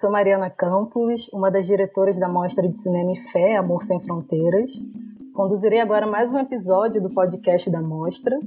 [0.00, 4.72] sou Mariana Campos, uma das diretoras da Mostra de Cinema e Fé, Amor Sem Fronteiras.
[5.34, 8.38] Conduzirei agora mais um episódio do podcast da Mostra,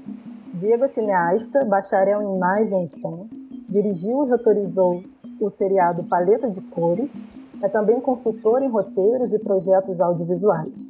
[0.53, 3.27] Diego é cineasta, bacharel em imagem e som,
[3.67, 5.03] dirigiu e roteirizou
[5.45, 7.23] o seriado Paleta de Cores,
[7.61, 10.89] é também consultor em roteiros e projetos audiovisuais.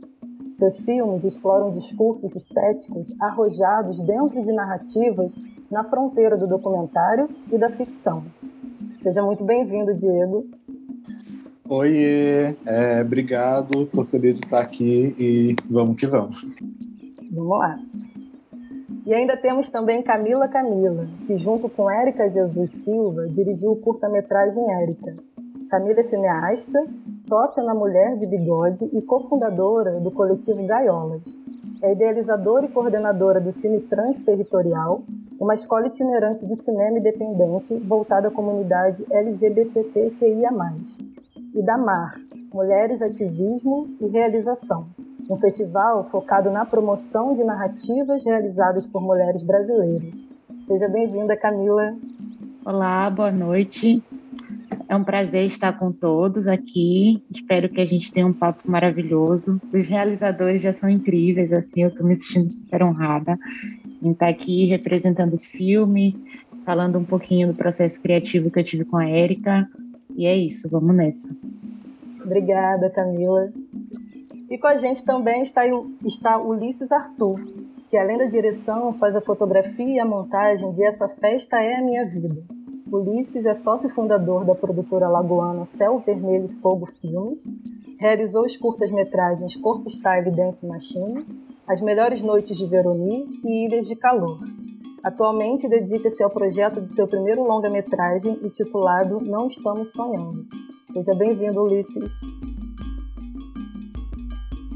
[0.54, 5.34] Seus filmes exploram discursos estéticos arrojados dentro de narrativas
[5.72, 8.24] na fronteira do documentário e da ficção.
[9.02, 10.46] Seja muito bem-vindo, Diego.
[11.70, 16.46] Oiê, é, obrigado, estou feliz de estar aqui e vamos que vamos.
[17.32, 17.80] Vamos lá.
[19.10, 24.72] E ainda temos também Camila Camila, que junto com Érica Jesus Silva dirigiu o curta-metragem
[24.84, 25.16] Érica.
[25.68, 26.80] Camila é cineasta,
[27.18, 31.24] sócia na Mulher de Bigode e cofundadora do coletivo Gaiolas.
[31.82, 35.02] É idealizadora e coordenadora do Cine Trans Territorial,
[35.40, 40.52] uma escola itinerante de cinema independente voltada à comunidade LGBTQIA+.
[41.56, 42.14] E da MAR,
[42.54, 44.86] Mulheres, Ativismo e Realização,
[45.30, 50.16] um festival focado na promoção de narrativas realizadas por mulheres brasileiras.
[50.68, 51.96] Seja bem-vinda, Camila.
[52.66, 54.04] Olá, boa noite.
[54.88, 57.24] É um prazer estar com todos aqui.
[57.30, 59.62] Espero que a gente tenha um papo maravilhoso.
[59.72, 63.38] Os realizadores já são incríveis, assim, eu estou me sentindo super honrada
[64.02, 66.16] em estar aqui representando esse filme,
[66.66, 69.70] falando um pouquinho do processo criativo que eu tive com a Érica.
[70.16, 71.30] E é isso, vamos nessa.
[72.26, 73.46] Obrigada, Camila.
[74.50, 75.62] E com a gente também está,
[76.04, 77.40] está Ulisses Arthur,
[77.90, 81.84] que além da direção faz a fotografia e a montagem de Essa Festa é a
[81.84, 82.42] Minha Vida.
[82.92, 87.44] Ulisses é sócio fundador da produtora lagoana Céu Vermelho Fogo Filmes,
[88.00, 91.24] realizou os curtas-metragens Corpo Style Dance Machine,
[91.68, 94.40] As Melhores Noites de Veroni e Ilhas de Calor.
[95.04, 100.44] Atualmente dedica-se ao projeto de seu primeiro longa-metragem intitulado Não Estamos Sonhando.
[100.92, 102.39] Seja bem-vindo, Ulisses.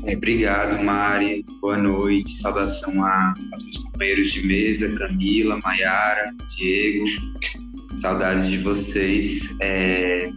[0.05, 1.45] É, obrigado, Mari.
[1.61, 2.29] Boa noite.
[2.41, 7.05] Saudação a, aos meus companheiros de mesa, Camila, Maiara, Diego.
[8.01, 9.55] Saudades de vocês.
[9.61, 10.29] É...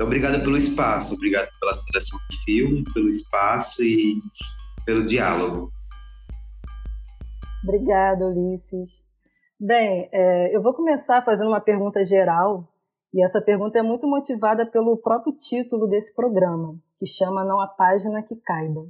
[0.00, 4.18] Obrigado pelo espaço, obrigado pela seleção do filme, pelo espaço e
[4.86, 5.70] pelo diálogo.
[7.64, 8.90] Obrigada, Ulisses.
[9.60, 12.66] Bem, é, eu vou começar fazendo uma pergunta geral,
[13.12, 17.66] e essa pergunta é muito motivada pelo próprio título desse programa, que chama Não a
[17.66, 18.86] Página que Caiba.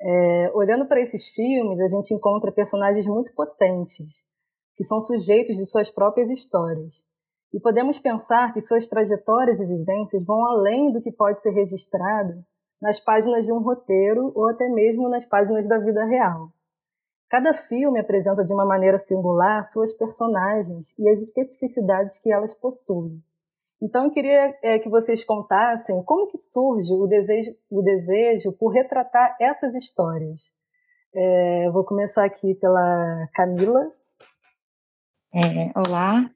[0.00, 4.26] É, olhando para esses filmes, a gente encontra personagens muito potentes,
[4.76, 7.04] que são sujeitos de suas próprias histórias.
[7.52, 12.44] E podemos pensar que suas trajetórias e vivências vão além do que pode ser registrado
[12.80, 16.50] nas páginas de um roteiro ou até mesmo nas páginas da vida real.
[17.28, 23.22] Cada filme apresenta de uma maneira singular suas personagens e as especificidades que elas possuem.
[23.82, 28.68] Então, eu queria é, que vocês contassem como que surge o desejo, o desejo por
[28.68, 30.40] retratar essas histórias.
[31.12, 33.92] É, vou começar aqui pela Camila.
[35.34, 36.30] É, olá.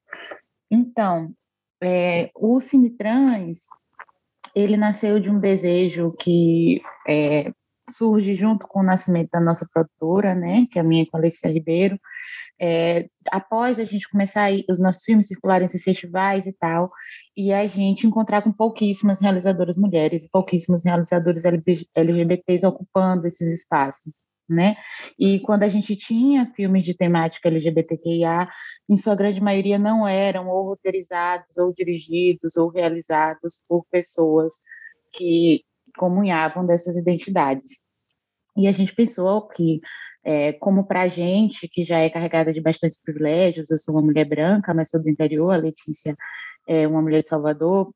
[0.69, 1.33] Então,
[1.81, 3.67] é, o Cine Trans,
[4.53, 7.53] ele nasceu de um desejo que é,
[7.91, 11.21] surge junto com o nascimento da nossa produtora, né, que é a minha com a
[11.21, 11.99] Alexia Ribeiro,
[12.61, 16.91] é, após a gente começar os nossos filmes circularem em festivais e tal,
[17.37, 21.43] e a gente encontrar com pouquíssimas realizadoras mulheres e pouquíssimos realizadores
[21.94, 24.23] LGBTs ocupando esses espaços.
[24.49, 24.77] né?
[25.19, 28.49] E quando a gente tinha filmes de temática LGBTQIA,
[28.88, 34.55] em sua grande maioria não eram ou roteirizados, ou dirigidos, ou realizados por pessoas
[35.12, 35.65] que
[35.97, 37.81] comunhavam dessas identidades.
[38.57, 39.81] E a gente pensou que,
[40.25, 44.03] é, como para a gente, que já é carregada de bastantes privilégios, eu sou uma
[44.03, 46.17] mulher branca, mas sou do interior, a Letícia
[46.69, 47.93] é uma mulher de Salvador,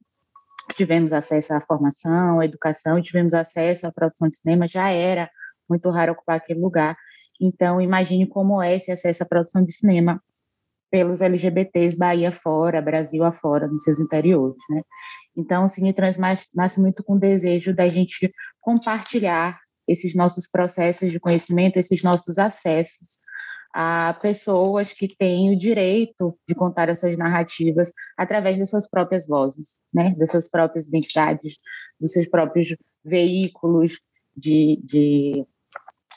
[0.75, 5.31] tivemos acesso à formação, à educação, tivemos acesso à produção de cinema, já era
[5.69, 6.97] muito raro ocupar aquele lugar.
[7.41, 10.23] Então, imagine como é esse acesso à produção de cinema
[10.91, 14.83] pelos LGBTs Bahia fora, Brasil afora, nos seus interiores, né?
[15.37, 21.11] Então, o Cine Trans nasce muito com o desejo da gente compartilhar esses nossos processos
[21.13, 23.21] de conhecimento, esses nossos acessos
[23.73, 29.79] a pessoas que têm o direito de contar essas narrativas através das suas próprias vozes,
[29.95, 30.15] né?
[30.17, 31.57] das suas próprias identidades,
[31.99, 34.01] dos seus próprios veículos
[34.37, 35.47] de, de,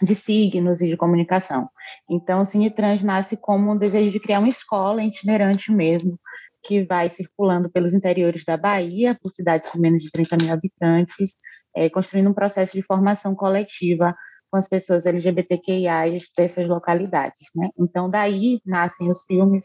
[0.03, 1.69] de signos e de comunicação.
[2.09, 6.19] Então, o Cine Trans nasce como um desejo de criar uma escola itinerante mesmo,
[6.63, 11.35] que vai circulando pelos interiores da Bahia, por cidades com menos de 30 mil habitantes,
[11.75, 14.15] é, construindo um processo de formação coletiva
[14.49, 16.03] com as pessoas LGBTQIA
[16.37, 17.69] dessas localidades, né?
[17.77, 19.63] Então, daí nascem os filmes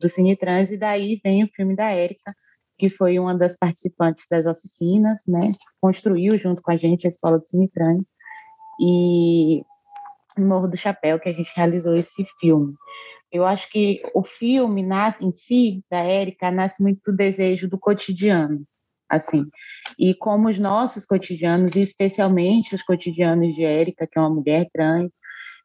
[0.00, 2.32] do Cine Trans e daí vem o filme da Érica,
[2.78, 5.52] que foi uma das participantes das oficinas, né?
[5.80, 8.06] Construiu junto com a gente a Escola do Cine Trans
[8.80, 9.62] e
[10.46, 12.74] Morro do Chapéu que a gente realizou esse filme.
[13.30, 17.78] Eu acho que o filme nasce em si da Érica nasce muito do desejo do
[17.78, 18.64] cotidiano,
[19.08, 19.44] assim.
[19.98, 24.66] E como os nossos cotidianos, e especialmente os cotidianos de Érica, que é uma mulher
[24.72, 25.10] trans,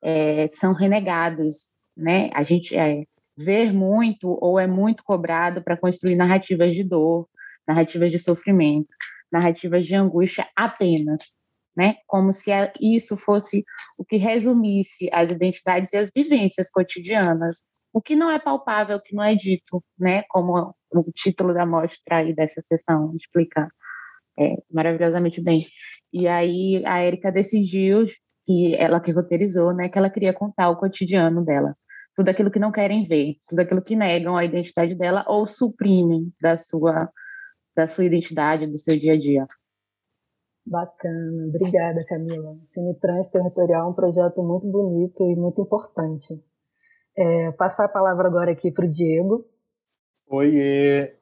[0.03, 2.29] é, são renegados, né?
[2.33, 3.05] A gente é,
[3.37, 7.27] ver muito ou é muito cobrado para construir narrativas de dor,
[7.67, 8.89] narrativas de sofrimento,
[9.31, 11.35] narrativas de angústia apenas,
[11.75, 11.95] né?
[12.07, 13.63] Como se isso fosse
[13.97, 17.61] o que resumisse as identidades e as vivências cotidianas
[17.93, 20.23] o que não é palpável, o que não é dito, né?
[20.23, 23.69] Como o título da mostra aí dessa sessão explica
[24.39, 25.61] é, maravilhosamente bem.
[26.11, 28.07] E aí a Érica decidiu
[28.45, 31.75] que ela que roteirizou, né, que ela queria contar o cotidiano dela,
[32.15, 36.33] tudo aquilo que não querem ver, tudo aquilo que negam a identidade dela ou suprimem
[36.41, 37.09] da sua
[37.75, 39.47] da sua identidade, do seu dia a dia.
[40.65, 42.55] Bacana, obrigada Camila.
[42.69, 46.41] Cine Transterritorial é um projeto muito bonito e muito importante.
[47.15, 49.45] É, passar a palavra agora aqui para o Diego.
[50.29, 50.53] Oi,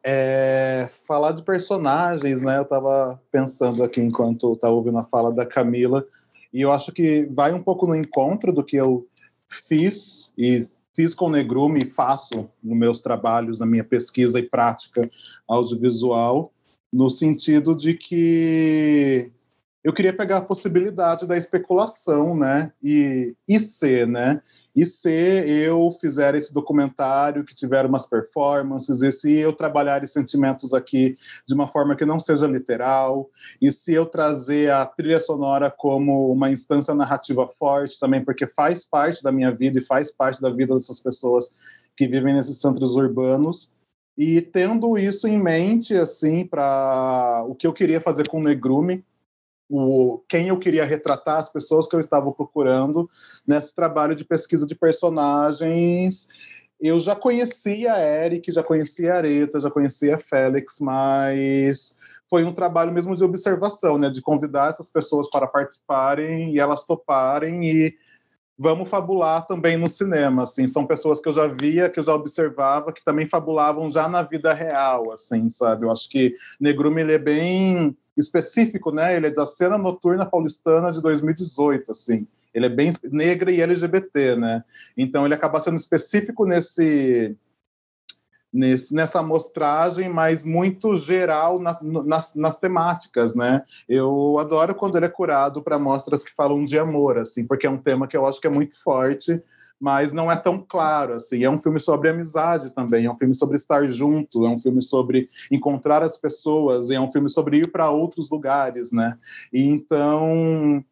[0.05, 2.59] é, falar de personagens, né?
[2.59, 6.05] Eu estava pensando aqui enquanto estava ouvindo a fala da Camila,
[6.53, 9.07] e eu acho que vai um pouco no encontro do que eu
[9.49, 14.44] fiz e fiz com o Negrume e faço nos meus trabalhos, na minha pesquisa e
[14.44, 15.09] prática
[15.47, 16.51] audiovisual,
[16.91, 19.31] no sentido de que
[19.83, 22.71] eu queria pegar a possibilidade da especulação, né?
[22.83, 24.41] E, e ser, né?
[24.75, 30.13] E se eu fizer esse documentário que tiver umas performances, e se eu trabalhar esses
[30.13, 33.29] sentimentos aqui de uma forma que não seja literal,
[33.61, 38.85] e se eu trazer a trilha sonora como uma instância narrativa forte também, porque faz
[38.85, 41.53] parte da minha vida e faz parte da vida dessas pessoas
[41.95, 43.69] que vivem nesses centros urbanos.
[44.18, 49.03] E tendo isso em mente, assim, para o que eu queria fazer com o Negrume,
[49.69, 53.09] o, quem eu queria retratar, as pessoas que eu estava procurando
[53.47, 56.27] nesse trabalho de pesquisa de personagens.
[56.80, 61.95] Eu já conhecia Eric, já conhecia Areta, já conhecia Félix, mas
[62.30, 66.85] foi um trabalho mesmo de observação, né, de convidar essas pessoas para participarem e elas
[66.85, 67.95] toparem e
[68.61, 72.13] vamos fabular também no cinema, assim, são pessoas que eu já via, que eu já
[72.13, 75.83] observava, que também fabulavam já na vida real, assim, sabe?
[75.83, 79.18] Eu acho que Negrume ele é bem específico, né?
[79.18, 82.27] Ele é da cena noturna paulistana de 2018, assim.
[82.53, 84.63] Ele é bem negra e LGBT, né?
[84.95, 87.35] Então ele acaba sendo específico nesse,
[88.53, 93.63] nesse nessa amostragem, mas muito geral na, nas, nas temáticas, né?
[93.87, 97.69] Eu adoro quando ele é curado para mostras que falam de amor, assim, porque é
[97.69, 99.41] um tema que eu acho que é muito forte
[99.81, 101.43] mas não é tão claro assim.
[101.43, 104.81] É um filme sobre amizade também, é um filme sobre estar junto, é um filme
[104.81, 109.17] sobre encontrar as pessoas, é um filme sobre ir para outros lugares, né?
[109.51, 110.85] E então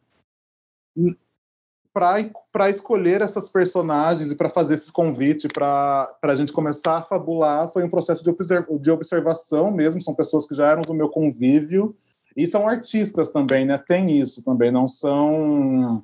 [1.93, 7.69] para escolher essas personagens e para fazer esse convite para a gente começar a fabular
[7.69, 8.31] foi um processo de,
[8.79, 10.01] de observação mesmo.
[10.01, 11.95] São pessoas que já eram do meu convívio
[12.37, 13.77] e são artistas também, né?
[13.77, 16.03] Tem isso também, não são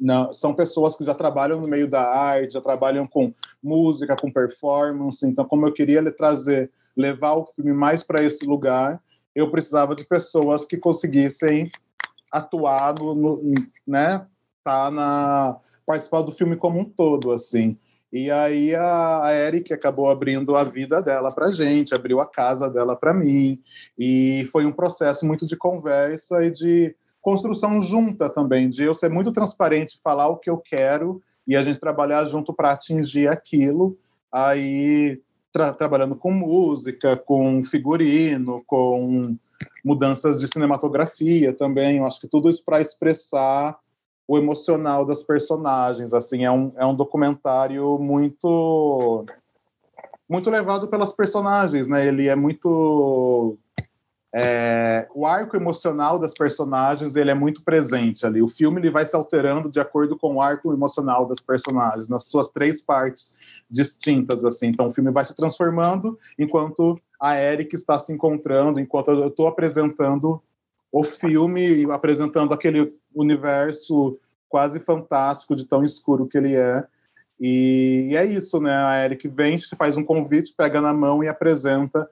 [0.00, 3.32] não, são pessoas que já trabalham no meio da arte, já trabalham com
[3.62, 5.26] música, com performance.
[5.26, 9.00] Então, como eu queria trazer, levar o filme mais para esse lugar,
[9.34, 11.70] eu precisava de pessoas que conseguissem
[12.30, 13.42] atuar no,
[13.86, 14.26] né,
[14.68, 15.56] tá na
[15.86, 17.78] participar do filme como um todo, assim.
[18.12, 22.68] E aí a, a Eric acabou abrindo a vida dela para gente, abriu a casa
[22.68, 23.58] dela para mim,
[23.98, 29.08] e foi um processo muito de conversa e de construção junta também, de eu ser
[29.08, 33.98] muito transparente, falar o que eu quero e a gente trabalhar junto para atingir aquilo.
[34.30, 35.18] Aí
[35.50, 39.34] tra trabalhando com música, com figurino, com
[39.82, 41.96] mudanças de cinematografia também.
[41.96, 43.78] Eu acho que tudo isso para expressar
[44.28, 46.12] o emocional das personagens.
[46.12, 49.24] Assim, é um, é um documentário muito
[50.28, 52.06] muito levado pelas personagens, né?
[52.06, 53.56] Ele é muito
[54.34, 58.42] é, o arco emocional das personagens ele é muito presente ali.
[58.42, 62.24] O filme ele vai se alterando de acordo com o arco emocional das personagens nas
[62.24, 63.38] suas três partes
[63.70, 64.66] distintas assim.
[64.66, 69.46] Então o filme vai se transformando enquanto a Eric está se encontrando, enquanto eu estou
[69.46, 70.42] apresentando
[70.92, 76.86] o filme, apresentando aquele universo quase fantástico de tão escuro que ele é.
[77.40, 78.72] E, é isso, né?
[78.72, 82.08] A Eric vem, faz um convite, pega na mão e apresenta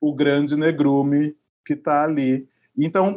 [0.00, 2.48] o grande negrume que está ali.
[2.76, 3.14] Então,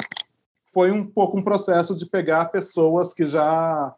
[0.73, 3.95] foi um pouco um processo de pegar pessoas que já.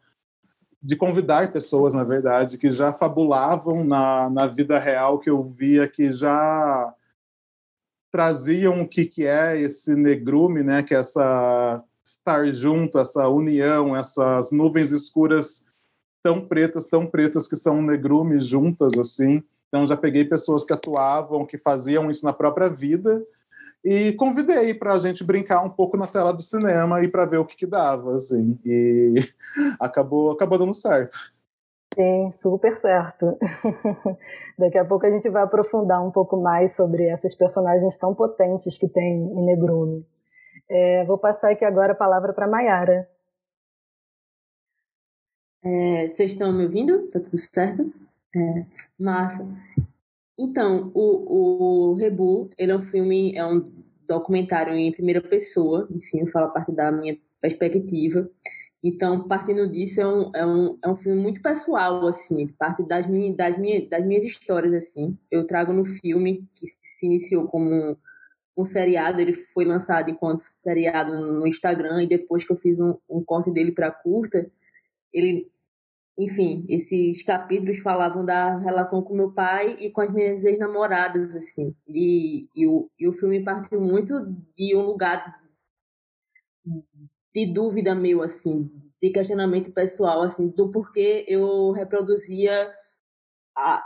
[0.81, 5.87] de convidar pessoas, na verdade, que já fabulavam na, na vida real, que eu via
[5.87, 6.93] que já
[8.11, 10.83] traziam o que, que é esse negrume, né?
[10.83, 15.65] Que é essa estar junto, essa união, essas nuvens escuras
[16.23, 19.43] tão pretas, tão pretas que são negrumes juntas assim.
[19.67, 23.25] Então já peguei pessoas que atuavam, que faziam isso na própria vida
[23.83, 27.37] e convidei para a gente brincar um pouco na tela do cinema e para ver
[27.37, 28.57] o que, que dava, assim.
[28.65, 29.15] E
[29.79, 31.17] acabou, acabou dando certo.
[31.93, 33.37] Sim, super certo.
[34.57, 38.77] Daqui a pouco a gente vai aprofundar um pouco mais sobre essas personagens tão potentes
[38.77, 40.05] que tem em Negrume.
[40.69, 43.09] É, vou passar aqui agora a palavra para Mayara.
[45.63, 47.07] É, vocês estão me ouvindo?
[47.09, 47.93] Tá tudo certo?
[48.35, 48.65] É,
[48.99, 49.45] massa.
[50.37, 53.71] Então, o, o Rebu, ele é um filme, é um
[54.07, 58.29] documentário em primeira pessoa, enfim, eu falo a partir da minha perspectiva.
[58.83, 63.07] Então, partindo disso, é um, é um, é um filme muito pessoal, assim, parte das,
[63.07, 65.17] minhas, das, minhas, das minhas histórias, assim.
[65.31, 67.97] Eu trago no filme, que se iniciou como
[68.57, 72.95] um, seriado, ele foi lançado enquanto seriado no Instagram, e depois que eu fiz um,
[73.09, 74.49] um corte dele para curta,
[75.13, 75.49] ele
[76.17, 81.75] enfim, esses capítulos falavam da relação com meu pai e com as minhas ex-namoradas, assim.
[81.87, 84.25] E, e, o, e o filme partiu muito
[84.57, 85.39] de um lugar
[87.33, 88.67] de dúvida meu, assim,
[88.99, 92.73] de questionamento pessoal, assim, do porquê eu reproduzia
[93.55, 93.83] a,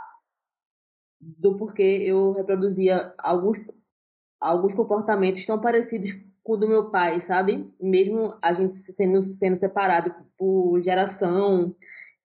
[1.20, 3.58] do porquê eu reproduzia alguns
[4.42, 7.70] alguns comportamentos tão parecidos com o do meu pai, sabe?
[7.80, 11.74] Mesmo a gente sendo sendo separado por geração,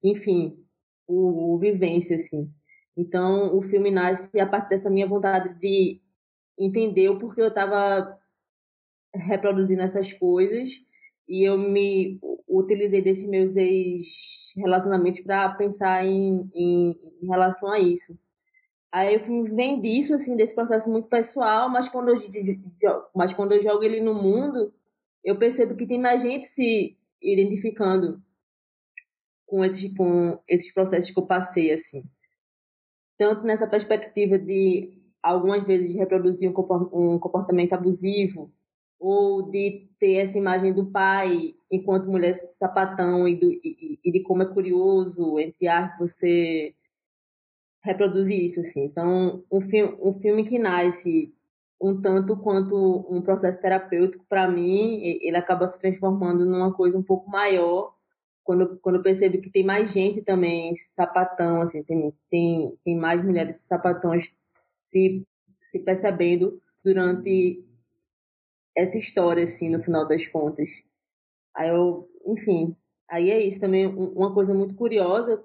[0.03, 0.57] enfim,
[1.07, 2.51] o vivência, assim.
[2.97, 6.01] Então, o filme nasce a partir dessa minha vontade de
[6.57, 8.17] entender o porquê eu estava
[9.13, 10.71] reproduzindo essas coisas
[11.27, 18.17] e eu me utilizei desses meus ex-relacionamentos para pensar em, em, em, relação a isso.
[18.91, 23.51] Aí o filme vem disso, assim, desse processo muito pessoal, mas quando eu, mas quando
[23.51, 24.74] eu jogo ele no mundo,
[25.24, 28.22] eu percebo que tem mais gente se identificando
[29.46, 32.03] com esses, com esses processos que eu passei, assim.
[33.17, 38.53] Tanto nessa perspectiva de, algumas vezes, reproduzir um comportamento abusivo,
[39.00, 44.22] ou de ter essa imagem do pai enquanto mulher sapatão e, do, e, e de
[44.24, 46.74] como é curioso, entre aspas, você
[47.84, 48.86] reproduzir isso, assim.
[48.86, 51.34] Então, um filme, um filme que nasce
[51.81, 57.03] um tanto quanto um processo terapêutico, para mim, ele acaba se transformando numa coisa um
[57.03, 57.93] pouco maior
[58.48, 63.24] quando, quando eu percebo que tem mais gente também sapatão, assim, tem, tem, tem mais
[63.24, 65.27] mulheres sapatões se,
[65.60, 67.62] se percebendo durante
[68.74, 70.69] essa história, assim, no final das contas.
[71.53, 72.74] Aí eu, enfim,
[73.10, 75.43] aí é isso também, uma coisa muito curiosa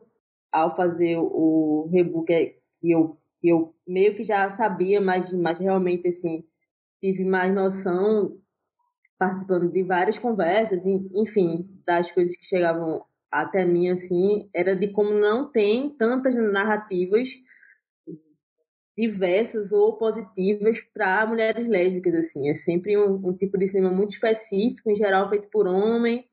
[0.52, 5.58] ao fazer o, rebook é que eu, que eu meio que já sabia, mas, mas
[5.58, 6.44] realmente, assim,
[7.00, 8.38] tive mais noção
[9.18, 15.10] participando de várias conversas, enfim, das coisas que chegavam até mim, assim, era de como
[15.14, 17.30] não tem tantas narrativas
[18.96, 22.48] diversas ou positivas para mulheres lésbicas, assim.
[22.48, 26.28] É sempre um, um, tipo de cinema muito específico, em geral feito por homem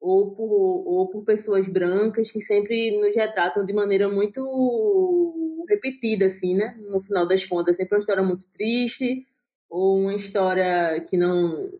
[0.00, 6.54] ou por, ou por pessoas brancas que sempre nos retratam de maneira muito repetida, assim,
[6.54, 6.76] né?
[6.80, 9.26] No final das contas, sempre uma história muito triste
[9.68, 11.70] ou uma história que não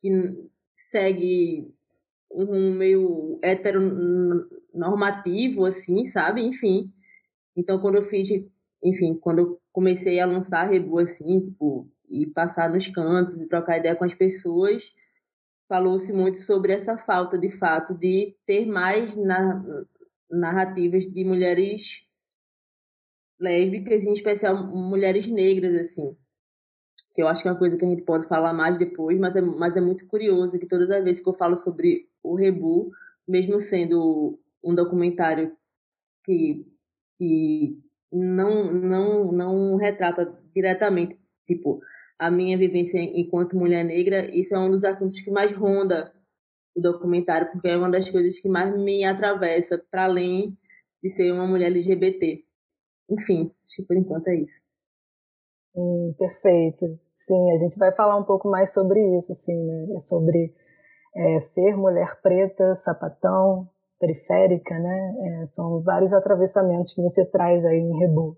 [0.00, 0.10] que
[0.74, 1.70] segue
[2.30, 6.42] um meio heteronormativo, assim, sabe?
[6.42, 6.92] Enfim.
[7.56, 8.28] Então, quando eu fiz,
[8.82, 13.78] enfim, quando eu comecei a lançar Rebu, assim, tipo, e passar nos cantos e trocar
[13.78, 14.92] ideia com as pessoas,
[15.72, 19.64] falou-se muito sobre essa falta, de fato, de ter mais na,
[20.30, 22.06] narrativas de mulheres
[23.40, 26.14] lésbicas, em especial mulheres negras, assim.
[27.14, 29.34] Que eu acho que é uma coisa que a gente pode falar mais depois, mas
[29.34, 32.90] é, mas é muito curioso que todas as vezes que eu falo sobre o Rebu,
[33.26, 35.56] mesmo sendo um documentário
[36.22, 36.66] que,
[37.16, 37.78] que
[38.12, 41.80] não, não, não retrata diretamente, tipo,
[42.22, 46.12] a minha vivência enquanto mulher negra, isso é um dos assuntos que mais ronda
[46.74, 50.56] o documentário, porque é uma das coisas que mais me atravessa, para além
[51.02, 52.44] de ser uma mulher LGBT.
[53.10, 54.60] Enfim, acho por enquanto é isso.
[55.74, 57.00] Sim, perfeito.
[57.16, 59.98] Sim, a gente vai falar um pouco mais sobre isso, assim, né?
[60.00, 60.54] Sobre
[61.16, 65.14] é, ser mulher preta, sapatão, periférica, né?
[65.42, 68.36] É, são vários atravessamentos que você traz aí em Rebu.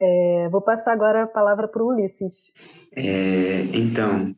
[0.00, 2.52] É, vou passar agora a palavra para o Ulisses.
[2.94, 4.34] É, então,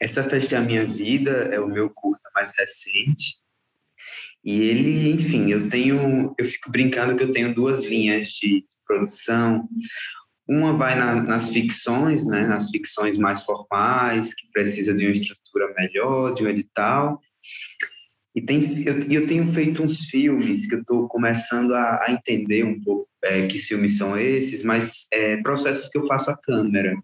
[0.00, 3.40] essa festa é a minha vida, é o meu curta mais recente.
[4.44, 9.68] E ele, enfim, eu tenho, eu fico brincando que eu tenho duas linhas de produção.
[10.48, 15.72] Uma vai na, nas ficções, né, nas ficções mais formais, que precisa de uma estrutura
[15.74, 17.20] melhor, de um edital.
[18.34, 22.64] E tem, eu, eu tenho feito uns filmes que eu estou começando a, a, entender
[22.64, 26.96] um pouco é, que filmes são esses, mas é, processos que eu faço a câmera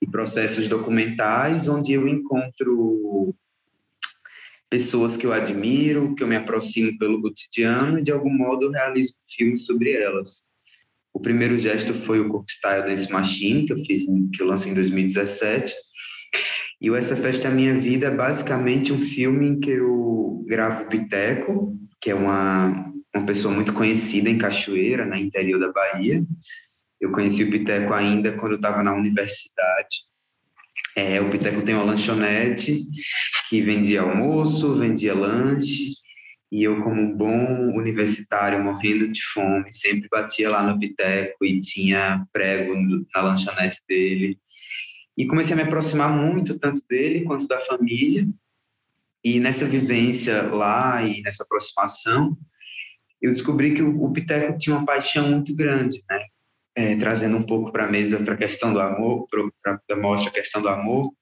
[0.00, 3.34] e processos documentais onde eu encontro
[4.68, 8.70] pessoas que eu admiro, que eu me aproximo pelo cotidiano e de algum modo eu
[8.70, 10.44] realizo um filme sobre elas.
[11.12, 14.72] O primeiro gesto foi o Corp Style Dance Machine, que eu fiz, que eu lancei
[14.72, 15.72] em 2017.
[16.82, 20.44] E o Essa Festa é a Minha Vida é basicamente um filme em que eu
[20.48, 26.20] gravo Piteco, que é uma, uma pessoa muito conhecida em Cachoeira, no interior da Bahia.
[27.00, 30.10] Eu conheci o Piteco ainda quando eu estava na universidade.
[30.96, 32.80] É, o Piteco tem uma lanchonete
[33.48, 35.92] que vendia almoço, vendia lanche,
[36.50, 42.26] e eu, como bom universitário morrendo de fome, sempre batia lá no Piteco e tinha
[42.32, 42.74] prego
[43.14, 44.36] na lanchonete dele.
[45.16, 48.26] E comecei a me aproximar muito, tanto dele quanto da família.
[49.24, 52.36] E nessa vivência lá e nessa aproximação,
[53.20, 56.26] eu descobri que o, o Piteco tinha uma paixão muito grande, né?
[56.74, 60.30] é, trazendo um pouco para a mesa para a questão do amor, para a mostra
[60.30, 61.12] a questão do amor.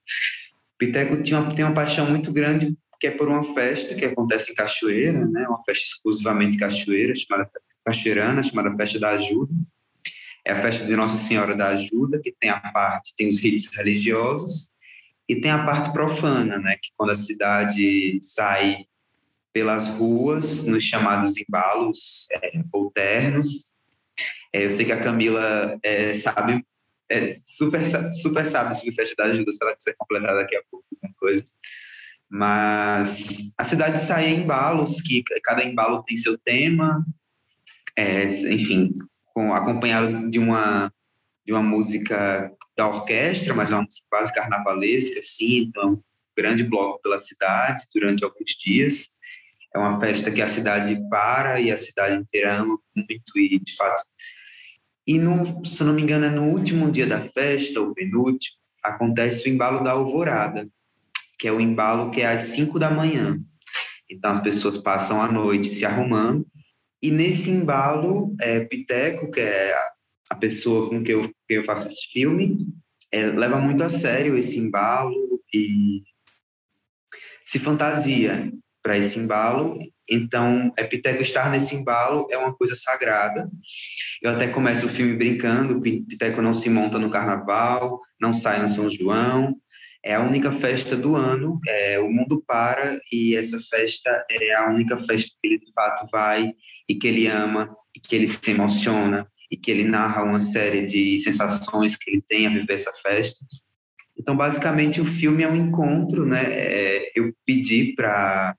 [0.77, 4.51] Piteco tinha uma, tem uma paixão muito grande que é por uma festa que acontece
[4.51, 5.47] em Cachoeira, né?
[5.47, 7.49] Uma festa exclusivamente cachoeira, chamada
[7.83, 9.51] cachoeirana, chamada Festa da Ajuda.
[10.45, 13.67] É a festa de Nossa Senhora da Ajuda, que tem a parte, tem os ritos
[13.75, 14.71] religiosos
[15.29, 16.77] e tem a parte profana, né?
[16.81, 18.85] Que quando a cidade sai
[19.53, 23.71] pelas ruas, nos chamados embalos é, ou ternos,
[24.53, 26.65] é, eu sei que a Camila é, sabe,
[27.09, 30.85] é, super, super sabe sobre Festa da Ajuda, se ela quiser completar daqui a pouco
[30.93, 31.45] alguma coisa.
[32.29, 37.05] Mas a cidade sai em embalos, que cada embalo tem seu tema,
[37.95, 38.91] é, enfim,
[39.33, 40.91] com, acompanhado de uma,
[41.45, 46.01] de uma música da orquestra, mas é uma música quase carnavalesca, assim, então um
[46.37, 49.19] grande bloco pela cidade durante alguns dias.
[49.73, 53.75] É uma festa que a cidade para e a cidade inteira ama muito e, de
[53.75, 54.03] fato,
[55.07, 59.47] e, no, se não me engano, é no último dia da festa, o penúltimo, acontece
[59.47, 60.67] o embalo da alvorada,
[61.39, 63.39] que é o embalo que é às 5 da manhã.
[64.09, 66.45] Então, as pessoas passam a noite se arrumando,
[67.01, 69.75] e nesse embalo, é, Piteco, que é
[70.29, 72.67] a pessoa com quem eu, que eu faço esse filme,
[73.11, 76.03] é, leva muito a sério esse embalo e
[77.43, 79.77] se fantasia para esse embalo
[80.11, 83.49] então, Piteco estar nesse embalo é uma coisa sagrada.
[84.21, 88.67] Eu até começo o filme brincando, Piteco não se monta no carnaval, não sai no
[88.67, 89.55] São João,
[90.03, 94.69] é a única festa do ano, é, o mundo para e essa festa é a
[94.69, 96.51] única festa que ele de fato vai
[96.91, 100.85] e que ele ama e que ele se emociona e que ele narra uma série
[100.85, 103.45] de sensações que ele tem a viver essa festa.
[104.17, 106.43] Então, basicamente, o filme é um encontro, né?
[106.47, 108.55] É, eu pedi para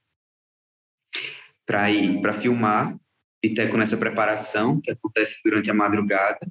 [1.64, 2.96] para ir para filmar
[3.40, 6.46] Piteco nessa preparação que acontece durante a madrugada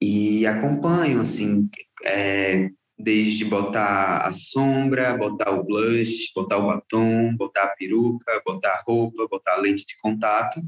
[0.00, 1.68] e acompanho assim
[2.04, 8.70] é, desde botar a sombra, botar o blush, botar o batom, botar a peruca, botar
[8.70, 10.60] a roupa, botar a lente de contato.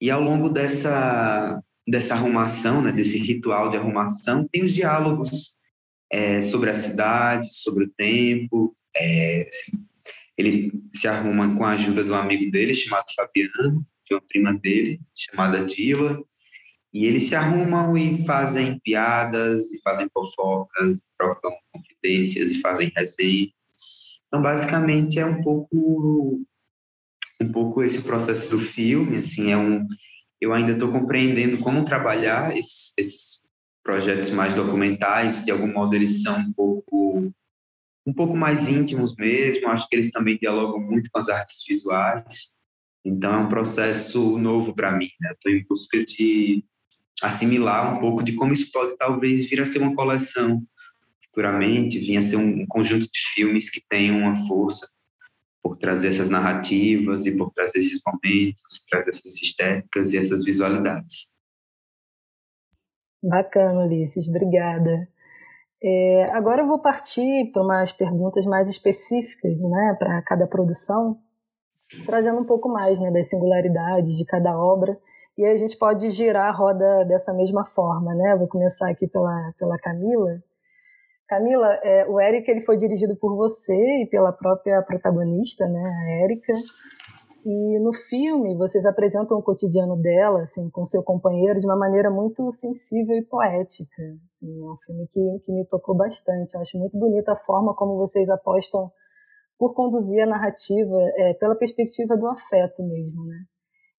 [0.00, 5.56] E ao longo dessa dessa arrumação, né, desse ritual de arrumação, tem os diálogos
[6.10, 9.86] é, sobre a cidade, sobre o tempo, é, assim,
[10.36, 14.52] ele se arruma com a ajuda de um amigo dele chamado Fabiano, de uma prima
[14.54, 16.22] dele chamada Dila,
[16.96, 23.50] e eles se arrumam e fazem piadas, e fazem fofocas, trocam confidências e fazem resenha.
[24.26, 26.40] Então, basicamente, é um pouco
[27.38, 29.86] um pouco esse processo do filme, assim, é um
[30.40, 33.42] eu ainda estou compreendendo como trabalhar esses, esses,
[33.82, 37.30] projetos mais documentais, de algum modo eles são um pouco
[38.06, 42.52] um pouco mais íntimos mesmo, acho que eles também dialogam muito com as artes visuais,
[43.04, 45.32] então é um processo novo para mim, né?
[45.32, 46.64] Estou em busca de
[47.22, 50.62] assimilar um pouco de como isso pode talvez vir a ser uma coleção
[51.24, 54.86] futuramente, vir a ser um, conjunto de filmes que tenham uma força
[55.62, 61.34] por trazer essas narrativas e por trazer esses momentos, trazer essas estéticas e essas visualidades.
[63.22, 65.08] Bacana, Ulisses, obrigada.
[65.82, 71.18] É, agora eu vou partir para umas perguntas mais específicas né, para cada produção,
[72.04, 74.98] trazendo um pouco mais né, das singularidades de cada obra.
[75.36, 78.14] E aí a gente pode girar a roda dessa mesma forma.
[78.14, 78.36] Né?
[78.36, 80.42] Vou começar aqui pela, pela Camila.
[81.28, 86.24] Camila, é, o Eric ele foi dirigido por você e pela própria protagonista, né, a
[86.24, 86.52] Érica.
[87.44, 92.10] E no filme vocês apresentam o cotidiano dela, assim, com seu companheiro de uma maneira
[92.10, 94.02] muito sensível e poética.
[94.30, 96.54] Assim, é um filme que, que me tocou bastante.
[96.54, 98.90] Eu acho muito bonita a forma como vocês apostam
[99.58, 103.38] por conduzir a narrativa é, pela perspectiva do afeto mesmo, né?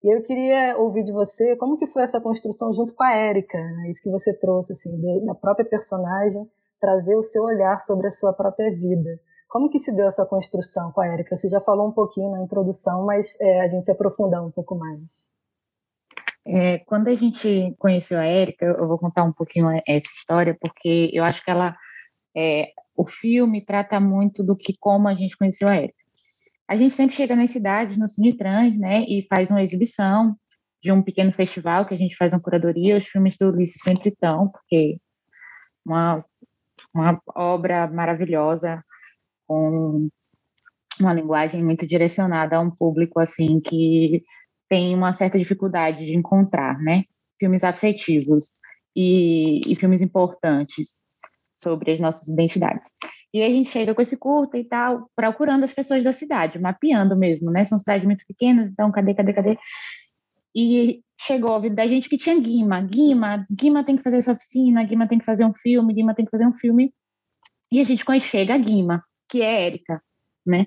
[0.03, 3.57] E eu queria ouvir de você como que foi essa construção junto com a Érica,
[3.57, 3.89] né?
[3.89, 6.47] isso que você trouxe assim do, da própria personagem
[6.79, 9.19] trazer o seu olhar sobre a sua própria vida.
[9.49, 11.35] Como que se deu essa construção com a Érica?
[11.35, 15.01] Você já falou um pouquinho na introdução, mas é, a gente aprofundar um pouco mais.
[16.45, 21.09] É, quando a gente conheceu a Érica, eu vou contar um pouquinho essa história, porque
[21.13, 21.75] eu acho que ela,
[22.35, 26.06] é, o filme trata muito do que como a gente conheceu a Érica.
[26.67, 30.35] A gente sempre chega nas cidades, no Cine Trans, né, e faz uma exibição
[30.83, 32.97] de um pequeno festival que a gente faz uma curadoria.
[32.97, 34.99] Os filmes do Ulisses sempre estão, porque
[35.85, 36.23] uma
[36.93, 38.83] uma obra maravilhosa
[39.47, 40.09] com
[40.99, 44.23] uma linguagem muito direcionada a um público assim que
[44.69, 47.03] tem uma certa dificuldade de encontrar, né?
[47.39, 48.53] Filmes afetivos
[48.95, 50.97] e, e filmes importantes
[51.53, 52.89] sobre as nossas identidades.
[53.37, 57.15] E a gente chega com esse curta e tal, procurando as pessoas da cidade, mapeando
[57.15, 57.63] mesmo, né?
[57.65, 59.59] São cidades muito pequenas, então cadê, cadê, cadê?
[60.55, 62.81] E chegou a ouvido da gente que tinha Guima.
[62.81, 66.25] Guima, Guima tem que fazer essa oficina, Guima tem que fazer um filme, Guima tem
[66.25, 66.91] que fazer um filme.
[67.71, 70.01] E a gente chega a Guima, que é Érica,
[70.43, 70.65] né?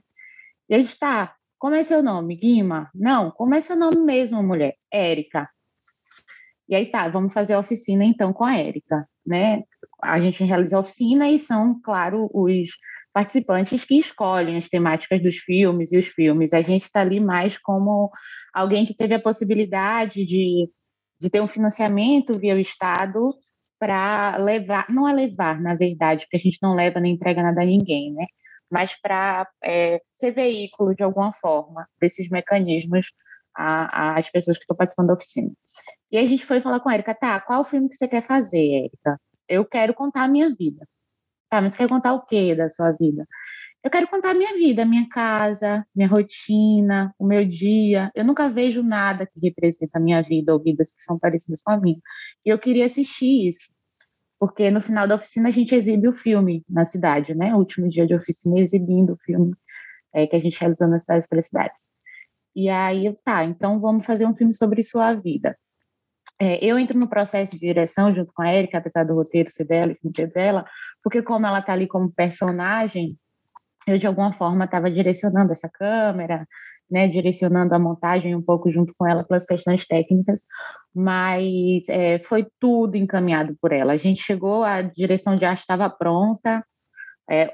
[0.68, 2.36] E a gente tá, como é seu nome?
[2.36, 2.88] Guima?
[2.94, 4.76] Não, como é seu nome mesmo, mulher?
[4.92, 5.50] Érica.
[6.68, 9.62] E aí tá, vamos fazer a oficina então com a Érica, né?
[10.02, 12.70] A gente realiza oficina e são, claro, os
[13.12, 16.52] participantes que escolhem as temáticas dos filmes e os filmes.
[16.52, 18.10] A gente está ali mais como
[18.54, 20.70] alguém que teve a possibilidade de,
[21.20, 23.28] de ter um financiamento via o Estado
[23.78, 27.62] para levar, não é levar, na verdade, porque a gente não leva nem entrega nada
[27.62, 28.26] a ninguém, né?
[28.70, 33.06] Mas para é, ser veículo de alguma forma desses mecanismos
[33.60, 35.50] às pessoas que estão participando da oficina.
[36.10, 38.58] E a gente foi falar com a Erika, tá, qual filme que você quer fazer,
[38.58, 39.20] Erika?
[39.48, 40.86] Eu quero contar a minha vida.
[41.48, 43.26] Tá, mas você quer contar o quê da sua vida?
[43.82, 48.10] Eu quero contar a minha vida, a minha casa, minha rotina, o meu dia.
[48.14, 51.72] Eu nunca vejo nada que representa a minha vida ou vidas que são parecidas com
[51.72, 51.98] a minha.
[52.44, 53.68] E eu queria assistir isso,
[54.38, 57.54] porque no final da oficina a gente exibe o filme na cidade, né?
[57.54, 59.54] O último dia de oficina exibindo o filme
[60.12, 61.84] é, que a gente realizou nas cidades cidades.
[62.60, 65.56] E aí, tá, então vamos fazer um filme sobre sua vida.
[66.38, 69.64] É, eu entro no processo de direção junto com a Erika, apesar do roteiro ser
[69.64, 70.66] dela e ser dela,
[71.02, 73.16] porque como ela está ali como personagem,
[73.86, 76.46] eu de alguma forma estava direcionando essa câmera,
[76.90, 80.42] né, direcionando a montagem um pouco junto com ela pelas questões técnicas,
[80.94, 83.94] mas é, foi tudo encaminhado por ela.
[83.94, 86.62] A gente chegou, a direção de arte estava pronta,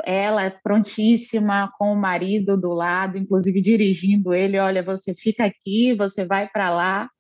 [0.05, 5.95] ela é prontíssima com o marido do lado, inclusive dirigindo ele, olha, você fica aqui,
[5.95, 7.11] você vai para lá,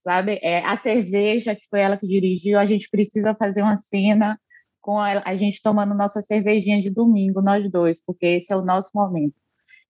[0.00, 0.38] sabe?
[0.42, 4.38] É, a cerveja, que foi ela que dirigiu, a gente precisa fazer uma cena
[4.82, 8.62] com a, a, gente tomando nossa cervejinha de domingo, nós dois, porque esse é o
[8.62, 9.34] nosso momento.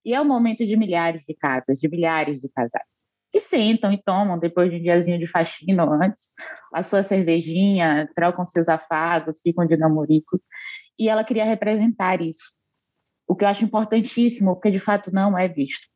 [0.04, 4.00] E é o momento de milhares de casas, de milhares de casais, que sentam e
[4.00, 6.34] tomam, depois de um diazinho de faxina antes,
[6.72, 10.42] a sua cervejinha, trocam seus afagos, ficam de namoricos,
[10.98, 12.54] e ela queria representar isso.
[13.26, 15.86] O que eu acho importantíssimo, porque de fato não é visto.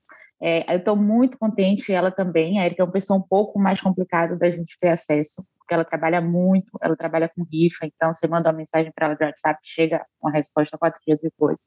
[0.40, 2.60] É, eu estou muito contente, ela também.
[2.60, 5.84] A Erika é uma pessoa um pouco mais complicada da gente ter acesso, porque ela
[5.84, 9.58] trabalha muito, ela trabalha com rifa, então você manda uma mensagem para ela de WhatsApp,
[9.62, 11.58] chega uma resposta quatro dias depois.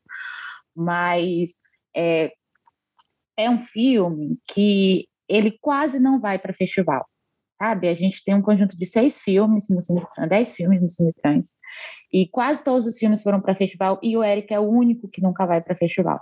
[0.76, 1.52] Mas
[1.96, 2.32] é,
[3.38, 7.06] é um filme que ele quase não vai para festival,
[7.62, 7.88] sabe?
[7.88, 11.54] A gente tem um conjunto de seis filmes no Cinetrans, dez filmes no Cinetrans,
[12.12, 15.21] e quase todos os filmes foram para festival, e o Eric é o único que
[15.21, 16.19] nunca vai para festival.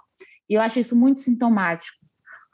[0.50, 1.98] E eu acho isso muito sintomático,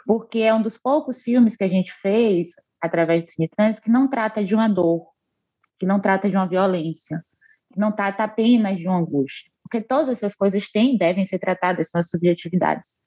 [0.05, 4.07] porque é um dos poucos filmes que a gente fez através do Cinetrans que não
[4.07, 5.07] trata de uma dor,
[5.79, 7.25] que não trata de uma violência,
[7.73, 9.51] que não trata apenas de uma angústia.
[9.63, 12.99] Porque todas essas coisas têm devem ser tratadas, são as subjetividades,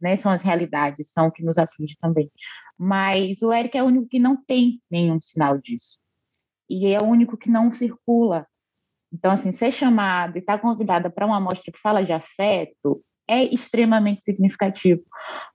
[0.00, 0.16] né?
[0.16, 2.30] são as realidades, são o que nos aflige também.
[2.78, 5.98] Mas o Eric é o único que não tem nenhum sinal disso.
[6.70, 8.46] E é o único que não circula.
[9.12, 13.42] Então, assim, ser chamada e estar convidada para uma mostra que fala de afeto é
[13.44, 15.02] extremamente significativo,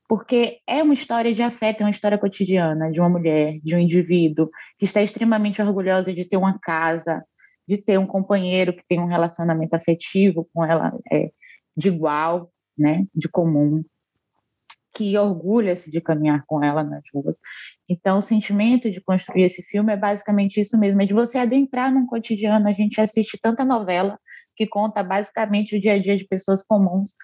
[0.07, 3.79] porque é uma história de afeto, é uma história cotidiana de uma mulher, de um
[3.79, 7.23] indivíduo que está extremamente orgulhosa de ter uma casa,
[7.67, 11.31] de ter um companheiro que tem um relacionamento afetivo com ela é,
[11.75, 13.83] de igual, né, de comum,
[14.93, 17.37] que orgulha-se de caminhar com ela nas ruas.
[17.89, 21.91] Então, o sentimento de construir esse filme é basicamente isso mesmo, é de você adentrar
[21.91, 22.67] num cotidiano.
[22.67, 24.19] A gente assiste tanta novela
[24.55, 27.15] que conta basicamente o dia a dia de pessoas comuns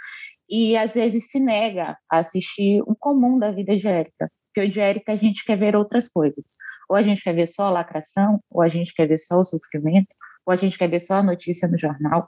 [0.49, 4.71] e às vezes se nega a assistir o comum da vida de Érica, porque o
[4.71, 6.43] de Érica a gente quer ver outras coisas.
[6.89, 9.45] Ou a gente quer ver só a lacração, ou a gente quer ver só o
[9.45, 10.07] sofrimento,
[10.43, 12.27] ou a gente quer ver só a notícia no jornal.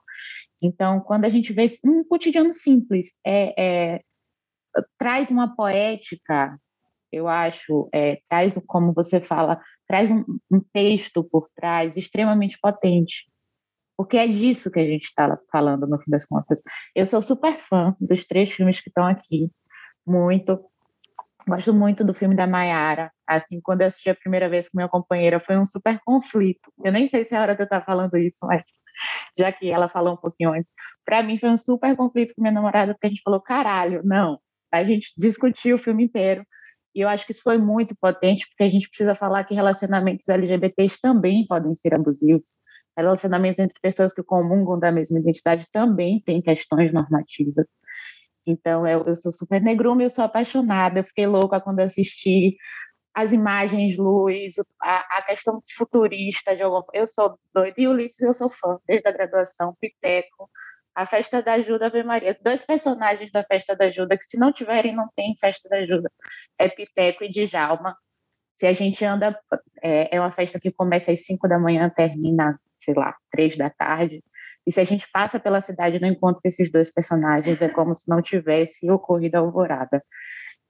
[0.61, 4.01] Então, quando a gente vê um cotidiano simples, é, é
[4.97, 6.57] traz uma poética,
[7.11, 13.31] eu acho, é, traz, como você fala, traz um, um texto por trás extremamente potente
[14.01, 16.59] porque é disso que a gente está falando no fim das contas.
[16.95, 19.51] Eu sou super fã dos três filmes que estão aqui,
[20.03, 20.59] muito.
[21.47, 23.11] Gosto muito do filme da Maiara.
[23.27, 26.71] Assim, quando eu assisti a primeira vez com minha companheira, foi um super conflito.
[26.83, 28.63] Eu nem sei se é a hora de eu estar falando isso, mas
[29.37, 30.71] já que ela falou um pouquinho antes.
[31.05, 34.39] Para mim, foi um super conflito com minha namorada, porque a gente falou: caralho, não.
[34.71, 36.45] A gente discutiu o filme inteiro.
[36.93, 40.27] E eu acho que isso foi muito potente, porque a gente precisa falar que relacionamentos
[40.27, 42.51] LGBTs também podem ser abusivos
[42.97, 47.65] relacionamentos entre pessoas que comungam da mesma identidade também tem questões normativas.
[48.45, 52.57] Então, eu, eu sou super negrume, eu sou apaixonada, eu fiquei louca quando assisti
[53.13, 58.33] as imagens, luz, a, a questão futurista de alguma Eu sou doida, e Ulisses eu
[58.33, 60.49] sou fã, desde a graduação, Piteco,
[60.95, 62.37] a Festa da Ajuda, Ave Maria.
[62.41, 66.11] Dois personagens da Festa da Ajuda, que se não tiverem, não tem Festa da Ajuda.
[66.59, 67.95] É Piteco e Djalma.
[68.53, 69.39] Se a gente anda,
[69.81, 73.69] é, é uma festa que começa às 5 da manhã, termina sei lá, três da
[73.69, 74.23] tarde.
[74.65, 77.95] E se a gente passa pela cidade e não encontra esses dois personagens, é como
[77.95, 80.03] se não tivesse ocorrido a alvorada.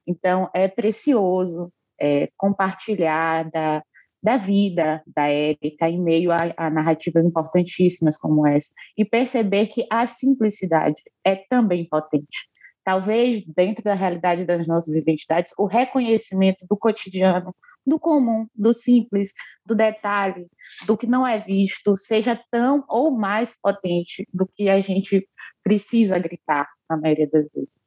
[0.06, 3.82] Então, é precioso é, compartilhar da,
[4.22, 9.84] da vida da Érica em meio a, a, narrativas importantíssimas como essa e perceber que
[9.90, 12.48] a simplicidade é também potente.
[12.84, 17.54] Talvez, dentro da realidade das nossas identidades, o reconhecimento do cotidiano
[17.84, 19.32] do comum, do simples,
[19.66, 20.46] do detalhe,
[20.86, 25.28] do que não é visto, seja tão ou mais potente do que a gente
[25.62, 27.81] precisa gritar na maioria das vezes.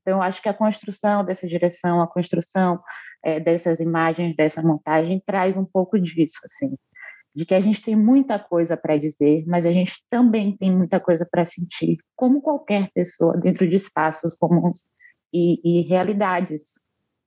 [0.00, 2.80] Então, eu acho que a construção dessa direção, a construção
[3.22, 6.76] é, dessas imagens, dessa montagem, traz um pouco disso, assim,
[7.34, 10.98] de que a gente tem muita coisa para dizer, mas a gente também tem muita
[10.98, 14.84] coisa para sentir, como qualquer pessoa, dentro de espaços comuns
[15.32, 16.80] e, e realidades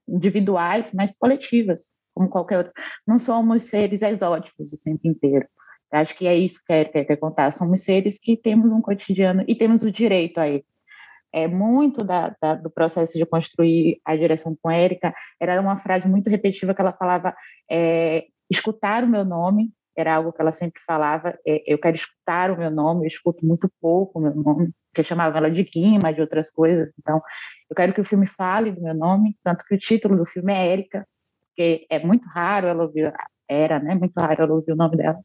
[0.08, 2.74] individuais, mas coletivas como qualquer outro.
[3.08, 5.48] Não somos seres exóticos o tempo inteiro.
[5.92, 7.52] Acho que é isso que quer, quer, quer contar.
[7.52, 10.66] Somos seres que temos um cotidiano e temos o direito a ele.
[11.34, 15.14] É muito da, da, do processo de construir a direção com Érica.
[15.42, 17.36] Era uma frase muito repetitiva que ela falava:
[17.70, 19.72] é, escutar o meu nome.
[19.96, 21.38] Era algo que ela sempre falava.
[21.46, 23.06] É, eu quero escutar o meu nome.
[23.06, 26.92] Eu escuto muito pouco o meu nome, porque chamava ela de Guima, de outras coisas.
[27.00, 27.22] Então,
[27.70, 30.54] eu quero que o filme fale do meu nome, tanto que o título do filme
[30.54, 31.08] é Érica,
[31.48, 33.14] porque é muito raro ela ouvir,
[33.48, 33.96] era, né?
[33.96, 35.20] Muito raro ela ouvir o nome dela.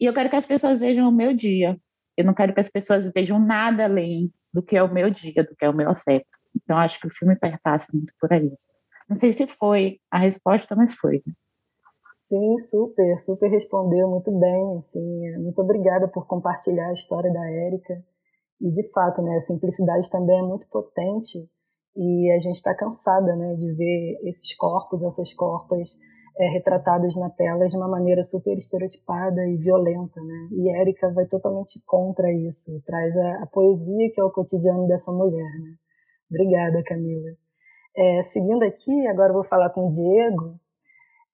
[0.00, 1.78] E eu quero que as pessoas vejam o meu dia.
[2.16, 5.44] Eu não quero que as pessoas vejam nada além do que é o meu dia,
[5.44, 6.26] do que é o meu afeto.
[6.54, 8.52] Então, acho que o filme perpassa muito por aí.
[9.08, 11.22] Não sei se foi a resposta, mas foi.
[12.20, 14.78] Sim, super, super respondeu muito bem.
[14.78, 18.02] Assim, muito obrigada por compartilhar a história da Érica.
[18.60, 21.38] E de fato, né, a simplicidade também é muito potente
[21.96, 25.90] e a gente está cansada né, de ver esses corpos, essas corpas
[26.38, 30.20] é, retratadas na tela de uma maneira super estereotipada e violenta.
[30.20, 30.48] Né?
[30.52, 35.12] E Érica vai totalmente contra isso, traz a, a, poesia que é o cotidiano dessa
[35.12, 35.50] mulher.
[35.60, 35.74] Né?
[36.30, 37.30] Obrigada, Camila.
[37.94, 40.58] É, seguindo aqui, agora vou falar com o Diego.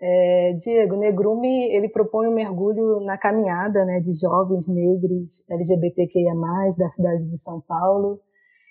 [0.01, 6.35] É, Diego, Negrume ele propõe um mergulho na caminhada né, de jovens negros LGBTQIA+,
[6.79, 8.21] da cidade de São Paulo,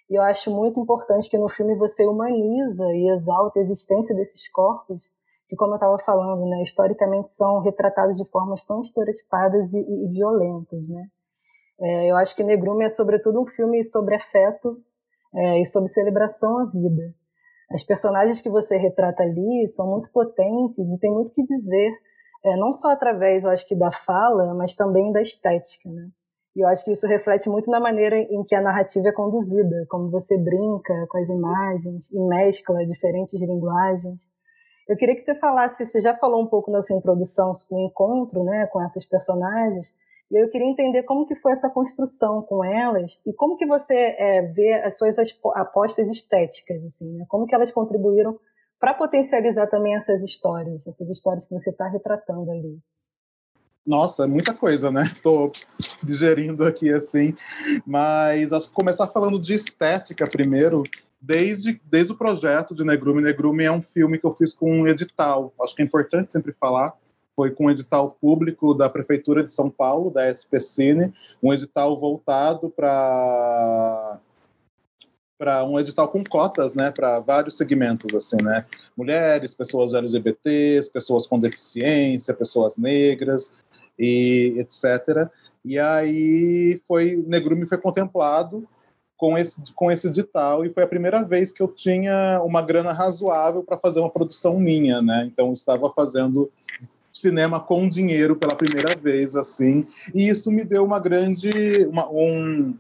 [0.10, 4.50] E eu acho muito importante que no filme você humaniza e exalta a existência desses
[4.50, 5.12] corpos,
[5.48, 10.08] que, como eu estava falando, né, historicamente são retratados de formas tão estereotipadas e, e
[10.10, 10.88] violentas.
[10.88, 11.08] Né?
[11.80, 14.78] É, eu acho que Negrume é, sobretudo, um filme sobre afeto
[15.34, 17.14] é, e sobre celebração à vida.
[17.72, 21.92] As personagens que você retrata ali são muito potentes e tem muito que dizer,
[22.46, 25.90] é, não só através, eu acho que, da fala, mas também da estética.
[25.90, 26.10] Né?
[26.56, 29.86] E eu acho que isso reflete muito na maneira em que a narrativa é conduzida,
[29.90, 34.20] como você brinca com as imagens e mescla diferentes linguagens.
[34.88, 37.88] Eu queria que você falasse, você já falou um pouco na sua introdução sobre o
[37.88, 39.88] encontro né, com essas personagens,
[40.32, 43.96] e eu queria entender como que foi essa construção com elas e como que você
[43.96, 45.16] é, vê as suas
[45.56, 47.26] apostas estéticas, assim, né?
[47.30, 48.38] como que elas contribuíram
[48.80, 52.78] para potencializar também essas histórias, essas histórias que você está retratando ali.
[53.86, 55.04] Nossa, é muita coisa, né?
[55.04, 55.50] Estou
[56.04, 57.34] digerindo aqui assim.
[57.86, 60.84] Mas acho que começar falando de estética primeiro,
[61.28, 63.22] desde, desde o projeto de Negrume.
[63.22, 65.54] Negrume é um filme que eu fiz com um edital.
[65.62, 66.94] Acho que é importante sempre falar.
[67.36, 71.14] Foi com um edital público da Prefeitura de São Paulo, da SPCine,
[71.44, 74.20] um edital voltado para
[75.38, 78.66] para um edital com cotas, né, para vários segmentos assim, né,
[78.98, 83.54] mulheres, pessoas LGBTs, pessoas com deficiência, pessoas negras,
[84.00, 85.30] e etc.
[85.64, 88.68] E aí foi Negrume foi contemplado
[89.18, 92.94] com esse com esse edital e foi a primeira vez que eu tinha uma grana
[92.94, 95.26] razoável para fazer uma produção minha, né?
[95.26, 96.52] Então eu estava fazendo
[97.12, 101.50] cinema com dinheiro pela primeira vez assim e isso me deu uma grande
[101.90, 102.76] uma, um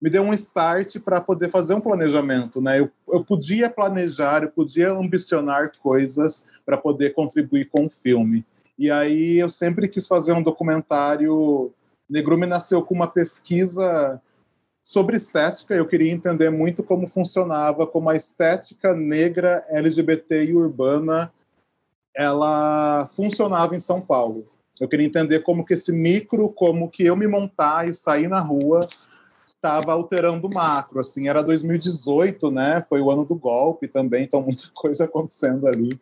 [0.00, 2.78] me deu um start para poder fazer um planejamento, né?
[2.78, 8.44] Eu, eu podia planejar, eu podia ambicionar coisas para poder contribuir com o filme.
[8.78, 11.72] E aí eu sempre quis fazer um documentário.
[12.08, 14.20] Negrume nasceu com uma pesquisa
[14.84, 15.74] sobre estética.
[15.74, 21.32] Eu queria entender muito como funcionava, como a estética negra, LGBT e urbana
[22.14, 24.46] ela funcionava em São Paulo.
[24.78, 28.40] Eu queria entender como que esse micro, como que eu me montar e sair na
[28.40, 28.88] rua
[29.48, 31.00] estava alterando o macro.
[31.00, 32.84] Assim, era 2018, né?
[32.88, 35.98] Foi o ano do golpe também, então muita coisa acontecendo ali.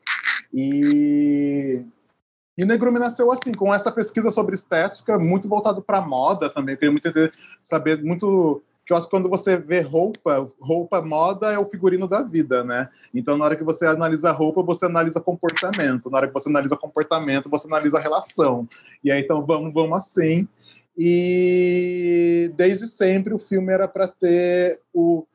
[0.52, 1.82] E
[2.56, 6.74] e Negrume nasceu assim, com essa pesquisa sobre estética, muito voltado para moda também.
[6.74, 7.10] Eu queria muito
[7.62, 12.22] saber muito eu acho que quando você vê roupa, roupa, moda é o figurino da
[12.22, 12.88] vida, né?
[13.14, 16.10] Então, na hora que você analisa roupa, você analisa comportamento.
[16.10, 18.68] Na hora que você analisa comportamento, você analisa relação.
[19.02, 20.46] E aí, então, vamos, vamos assim.
[20.96, 25.26] E desde sempre o filme era para ter o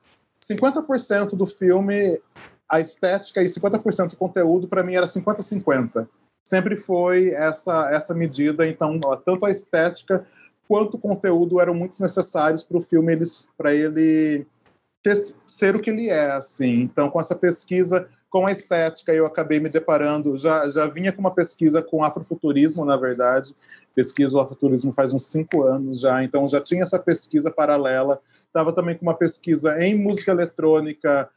[0.41, 2.21] 50% do filme
[2.69, 6.07] a estética e 50% do conteúdo, para mim era 50-50
[6.47, 8.65] sempre foi essa essa medida.
[8.65, 10.25] Então, tanto a estética
[10.67, 14.45] quanto conteúdo eram muito necessários para o filme eles para ele
[15.03, 15.15] ter,
[15.47, 16.81] ser o que ele é, assim.
[16.81, 21.21] Então, com essa pesquisa com a estética, eu acabei me deparando, já, já vinha com
[21.21, 23.55] uma pesquisa com afrofuturismo, na verdade,
[23.95, 28.73] pesquiso o afrofuturismo faz uns cinco anos já, então já tinha essa pesquisa paralela, estava
[28.73, 31.29] também com uma pesquisa em música eletrônica,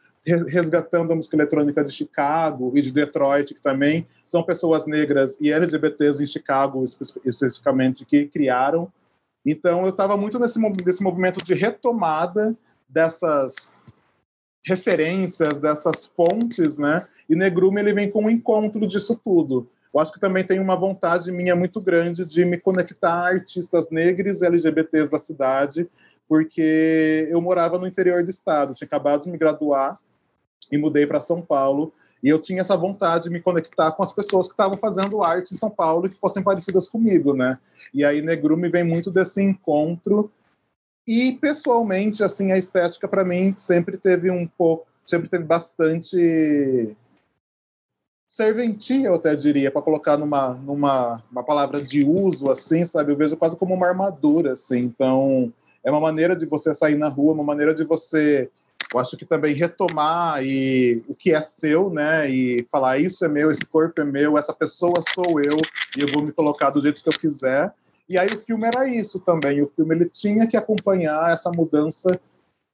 [0.49, 5.51] resgatando a música eletrônica de Chicago e de Detroit, que também são pessoas negras e
[5.51, 8.93] LGBTs em Chicago, especificamente, que criaram.
[9.45, 12.57] Então, eu estava muito nesse, nesse movimento de retomada
[12.89, 13.77] dessas
[14.65, 17.07] referências, dessas fontes, né?
[17.29, 19.69] E Negrume ele vem com um encontro disso tudo.
[19.93, 23.91] Eu acho que também tem uma vontade minha muito grande de me conectar a artistas
[23.91, 25.89] negros e LGBTs da cidade,
[26.29, 29.99] porque eu morava no interior do estado, tinha acabado de me graduar
[30.71, 31.93] e mudei para São Paulo.
[32.23, 35.55] E eu tinha essa vontade de me conectar com as pessoas que estavam fazendo arte
[35.55, 37.59] em São Paulo e que fossem parecidas comigo, né?
[37.95, 40.31] E aí Negrume vem muito desse encontro.
[41.07, 46.95] E pessoalmente, assim, a estética para mim sempre teve um pouco, sempre teve bastante
[48.31, 53.11] serventia, eu até diria, para colocar numa, numa uma palavra de uso, assim, sabe?
[53.11, 54.79] Eu vejo quase como uma armadura, assim.
[54.79, 58.49] Então, é uma maneira de você sair na rua, uma maneira de você
[58.93, 62.29] eu acho que também retomar e o que é seu, né?
[62.29, 65.59] E falar isso é meu, esse corpo é meu, essa pessoa sou eu
[65.97, 67.73] e eu vou me colocar do jeito que eu quiser.
[68.09, 69.63] E aí o filme era isso também.
[69.63, 72.21] O filme ele tinha que acompanhar essa mudança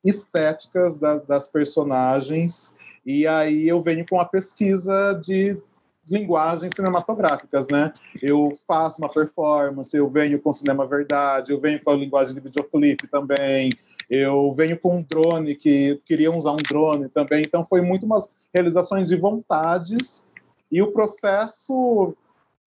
[0.02, 2.74] estéticas da, das personagens.
[3.04, 5.60] E aí eu venho com a pesquisa de
[6.08, 7.92] linguagens cinematográficas, né?
[8.22, 12.40] Eu faço uma performance, eu venho com cinema verdade, eu venho com a linguagem de
[12.40, 13.70] videoclipe também,
[14.08, 18.30] eu venho com um drone, que queriam usar um drone também, então foi muito umas
[18.54, 20.24] realizações de vontades
[20.70, 22.14] e o processo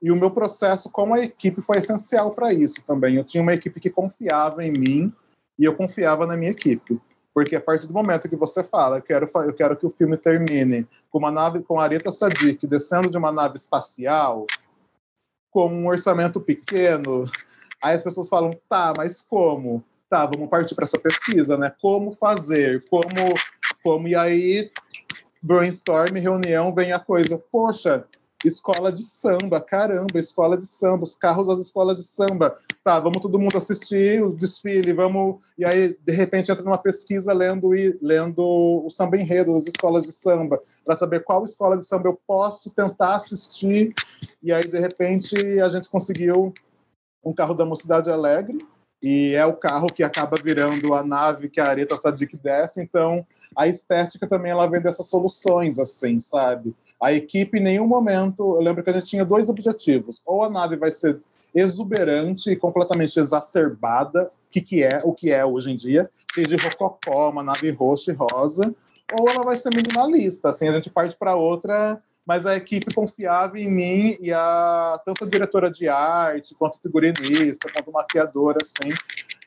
[0.01, 3.15] e o meu processo com a equipe foi essencial para isso também.
[3.15, 5.13] Eu tinha uma equipe que confiava em mim
[5.57, 7.01] e eu confiava na minha equipe.
[7.33, 10.17] Porque a partir do momento que você fala, eu quero, eu quero que o filme
[10.17, 14.47] termine com uma nave, com a Areta Sadik descendo de uma nave espacial,
[15.51, 17.25] com um orçamento pequeno,
[17.81, 19.83] aí as pessoas falam, tá, mas como?
[20.09, 21.71] Tá, vamos partir para essa pesquisa, né?
[21.79, 22.83] Como fazer?
[22.89, 23.33] Como,
[23.83, 24.07] como?
[24.07, 24.71] E aí,
[25.41, 28.03] brainstorm, reunião, vem a coisa, poxa,
[28.43, 32.57] escola de samba, caramba, escola de samba, os carros das escolas de samba.
[32.83, 35.43] Tá, vamos todo mundo assistir o desfile, vamos.
[35.57, 37.69] E aí, de repente, entra numa pesquisa lendo,
[38.01, 38.41] lendo
[38.85, 42.71] o samba enredo das escolas de samba, para saber qual escola de samba eu posso
[42.71, 43.93] tentar assistir.
[44.41, 46.51] E aí, de repente, a gente conseguiu
[47.23, 48.65] um carro da Mocidade Alegre,
[49.01, 53.25] e é o carro que acaba virando a nave que a Areta Sadik desce, então
[53.55, 56.75] a estética também ela vem dessas soluções, assim, sabe?
[57.01, 60.21] A equipe, em nenhum momento, eu lembro que a gente tinha dois objetivos.
[60.25, 61.17] Ou a nave vai ser
[61.55, 66.57] exuberante e completamente exacerbada, que, que é o que é hoje em dia, cheia de
[66.57, 68.75] rococó, uma nave roxa e rosa,
[69.13, 73.57] ou ela vai ser minimalista, assim, a gente parte para outra, mas a equipe confiava
[73.57, 78.93] em mim e a tanto a diretora de arte, quanto figurinista, quanto maquiadora, assim,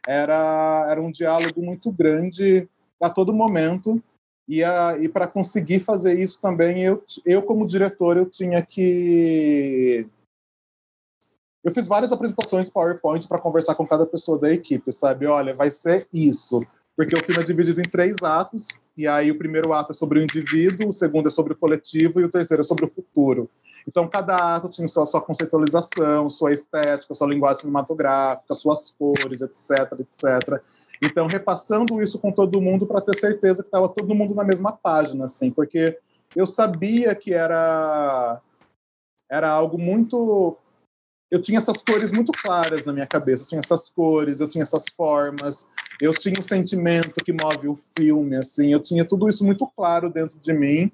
[0.04, 2.68] era, era um diálogo muito grande
[3.00, 4.02] a todo momento,
[4.48, 4.62] e,
[5.00, 10.04] e para conseguir fazer isso também, eu, eu, como diretor, eu tinha que.
[11.62, 15.24] Eu fiz várias apresentações PowerPoint para conversar com cada pessoa da equipe, sabe?
[15.26, 16.66] Olha, vai ser isso.
[16.96, 20.18] Porque o filme é dividido em três atos, e aí o primeiro ato é sobre
[20.18, 23.50] o indivíduo, o segundo é sobre o coletivo e o terceiro é sobre o futuro.
[23.88, 29.98] Então, cada ato tinha sua, sua conceitualização, sua estética, sua linguagem cinematográfica, suas cores, etc,
[29.98, 30.62] etc.
[31.02, 34.72] Então, repassando isso com todo mundo para ter certeza que estava todo mundo na mesma
[34.72, 35.98] página, assim, porque
[36.36, 38.40] eu sabia que era
[39.28, 40.58] era algo muito
[41.32, 44.62] eu tinha essas cores muito claras na minha cabeça, eu tinha essas cores, eu tinha
[44.62, 45.66] essas formas,
[45.98, 50.10] eu tinha o sentimento que move o filme, assim, eu tinha tudo isso muito claro
[50.10, 50.92] dentro de mim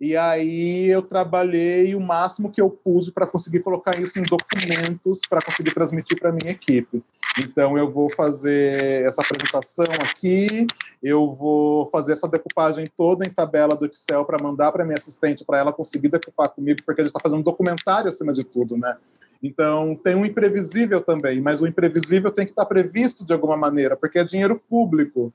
[0.00, 5.20] e aí eu trabalhei o máximo que eu pude para conseguir colocar isso em documentos
[5.28, 7.02] para conseguir transmitir para minha equipe.
[7.38, 10.66] Então eu vou fazer essa apresentação aqui,
[11.00, 15.44] eu vou fazer essa decupagem toda em tabela do Excel para mandar para minha assistente
[15.44, 18.76] para ela conseguir decupar comigo, porque a gente está fazendo um documentário acima de tudo,
[18.76, 18.96] né?
[19.42, 23.96] Então tem um imprevisível também, mas o imprevisível tem que estar previsto de alguma maneira,
[23.96, 25.32] porque é dinheiro público.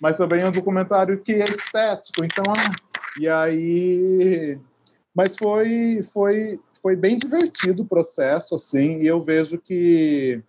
[0.00, 2.72] Mas também é um documentário que é estético, então ah,
[3.18, 4.58] e aí,
[5.14, 10.42] mas foi foi foi bem divertido o processo assim, e eu vejo que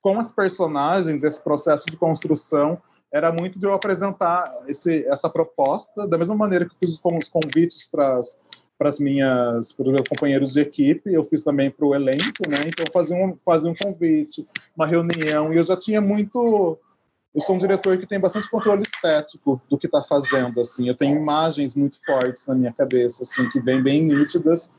[0.00, 2.80] com as personagens esse processo de construção
[3.12, 7.16] era muito de eu apresentar esse, essa proposta da mesma maneira que eu fiz com
[7.16, 8.20] os convites para
[8.78, 12.48] para as minhas para os meus companheiros de equipe eu fiz também para o elenco
[12.48, 14.46] né então fazia um fazia um convite
[14.76, 16.78] uma reunião e eu já tinha muito
[17.34, 20.88] eu sou um diretor que tem bastante controle estético do que está fazendo, assim.
[20.88, 24.72] Eu tenho imagens muito fortes na minha cabeça, assim, que vêm bem nítidas.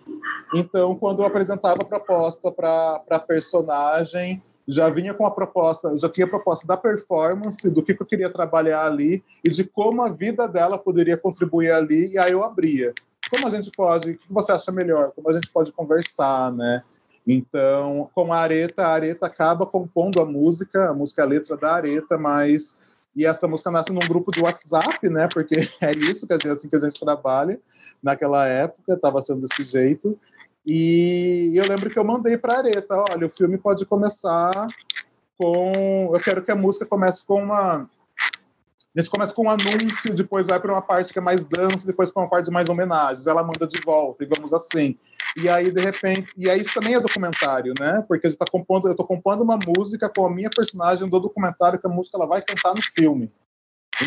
[0.55, 6.07] Então, quando eu apresentava a proposta para a personagem, já vinha com a proposta, já
[6.07, 10.01] tinha a proposta da performance, do que, que eu queria trabalhar ali e de como
[10.01, 12.93] a vida dela poderia contribuir ali, e aí eu abria.
[13.35, 15.11] Como a gente pode, o que você acha melhor?
[15.11, 16.81] Como a gente pode conversar, né?
[17.27, 21.57] Então, com a Areta, a Areta acaba compondo a música, a música é a letra
[21.57, 22.79] da Areta, mas
[23.15, 25.27] e essa música nasce num grupo de WhatsApp, né?
[25.33, 27.59] Porque é isso que a gente, assim que a gente trabalha.
[28.01, 30.17] Naquela época estava sendo desse jeito.
[30.65, 34.51] E eu lembro que eu mandei para Areta, olha, o filme pode começar
[35.37, 37.87] com, eu quero que a música comece com uma
[38.95, 41.85] a gente começa com um anúncio, depois vai para uma parte que é mais dança,
[41.85, 43.27] depois para uma parte de mais homenagens.
[43.27, 44.97] Ela manda de volta e vamos assim.
[45.35, 48.05] E aí, de repente, e aí isso também é documentário, né?
[48.07, 51.19] Porque a gente tá compondo, eu estou compondo uma música com a minha personagem do
[51.19, 53.29] documentário, que a música ela vai cantar no filme.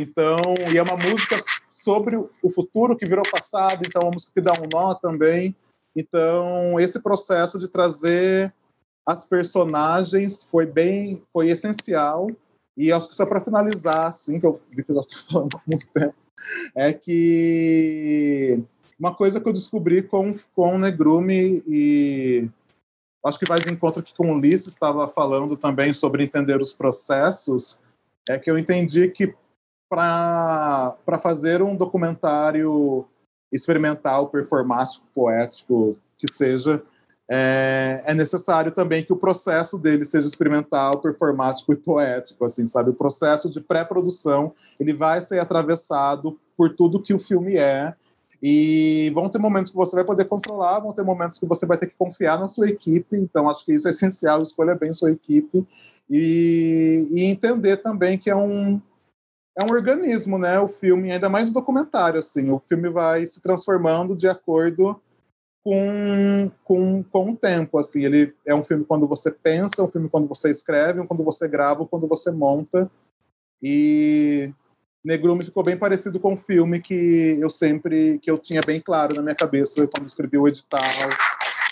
[0.01, 0.41] Então,
[0.73, 1.39] e é uma música
[1.77, 5.55] sobre o futuro que virou passado, então é uma música que dá um nó também.
[5.95, 8.55] Então, esse processo de trazer
[9.05, 12.31] as personagens foi bem, foi essencial
[12.79, 15.57] e acho que só para finalizar, assim, que eu vi que eu já estou falando
[15.57, 16.15] há muito tempo,
[16.77, 18.63] é que
[18.99, 22.49] uma coisa que eu descobri com, com o Negrume e
[23.27, 26.73] acho que vai de encontro que com o Ulisses estava falando também sobre entender os
[26.73, 27.81] processos,
[28.29, 29.35] é que eu entendi que
[29.91, 33.05] para fazer um documentário
[33.53, 36.83] experimental, performático, poético, que seja,
[37.31, 42.91] é, é, necessário também que o processo dele seja experimental, performático e poético, assim, sabe?
[42.91, 47.95] O processo de pré-produção, ele vai ser atravessado por tudo que o filme é,
[48.43, 51.77] e vão ter momentos que você vai poder controlar, vão ter momentos que você vai
[51.77, 55.11] ter que confiar na sua equipe, então acho que isso é essencial, escolha bem sua
[55.11, 55.67] equipe,
[56.09, 58.81] e, e entender também que é um,
[59.59, 60.59] é um organismo, né?
[60.59, 62.51] O filme, ainda mais o documentário, assim.
[62.51, 64.99] O filme vai se transformando de acordo
[65.69, 68.03] com, com, com o tempo, assim.
[68.03, 71.47] Ele é um filme quando você pensa, um filme quando você escreve, um quando você
[71.47, 72.91] grava, um quando você monta.
[73.63, 74.51] E
[75.05, 79.15] Negrume ficou bem parecido com o filme que eu sempre, que eu tinha bem claro
[79.15, 80.81] na minha cabeça quando escrevi o edital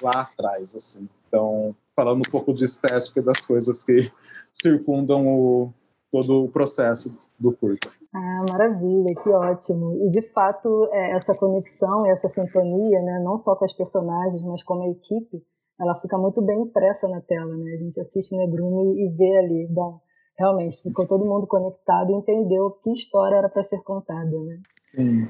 [0.02, 1.08] lá atrás, assim.
[1.26, 4.12] Então, falando um pouco de estética das coisas que
[4.52, 5.72] circundam o,
[6.16, 7.90] todo o processo do curta.
[8.14, 10.06] Ah, maravilha, que ótimo.
[10.06, 14.42] E de fato, é, essa conexão e essa sintonia, né, não só com as personagens,
[14.42, 15.42] mas com a equipe,
[15.78, 17.74] ela fica muito bem impressa na tela, né?
[17.74, 20.00] A gente assiste Negrume e vê ali, bom,
[20.38, 24.58] realmente ficou todo mundo conectado e entendeu que história era para ser contada, né?
[24.94, 25.28] Sim.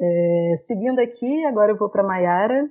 [0.00, 2.68] É, seguindo aqui, agora eu vou para Maiara.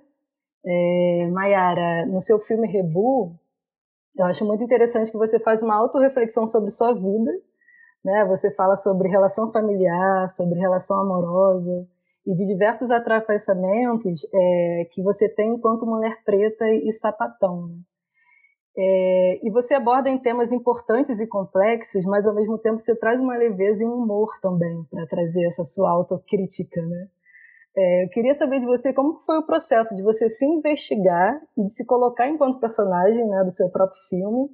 [0.66, 3.40] É, Maiara, no seu filme Rebu,
[4.18, 7.32] eu acho muito interessante que você faz uma autorreflexão sobre sua vida,
[8.04, 8.26] né?
[8.26, 11.88] Você fala sobre relação familiar, sobre relação amorosa
[12.26, 17.68] e de diversos atravessamentos é, que você tem enquanto mulher preta e sapatão.
[17.68, 17.76] Né?
[18.78, 23.22] É, e você aborda em temas importantes e complexos, mas ao mesmo tempo você traz
[23.22, 27.08] uma leveza e um humor também para trazer essa sua autocrítica, né?
[27.78, 31.64] É, eu queria saber de você como foi o processo de você se investigar e
[31.64, 34.50] de se colocar enquanto personagem né, do seu próprio filme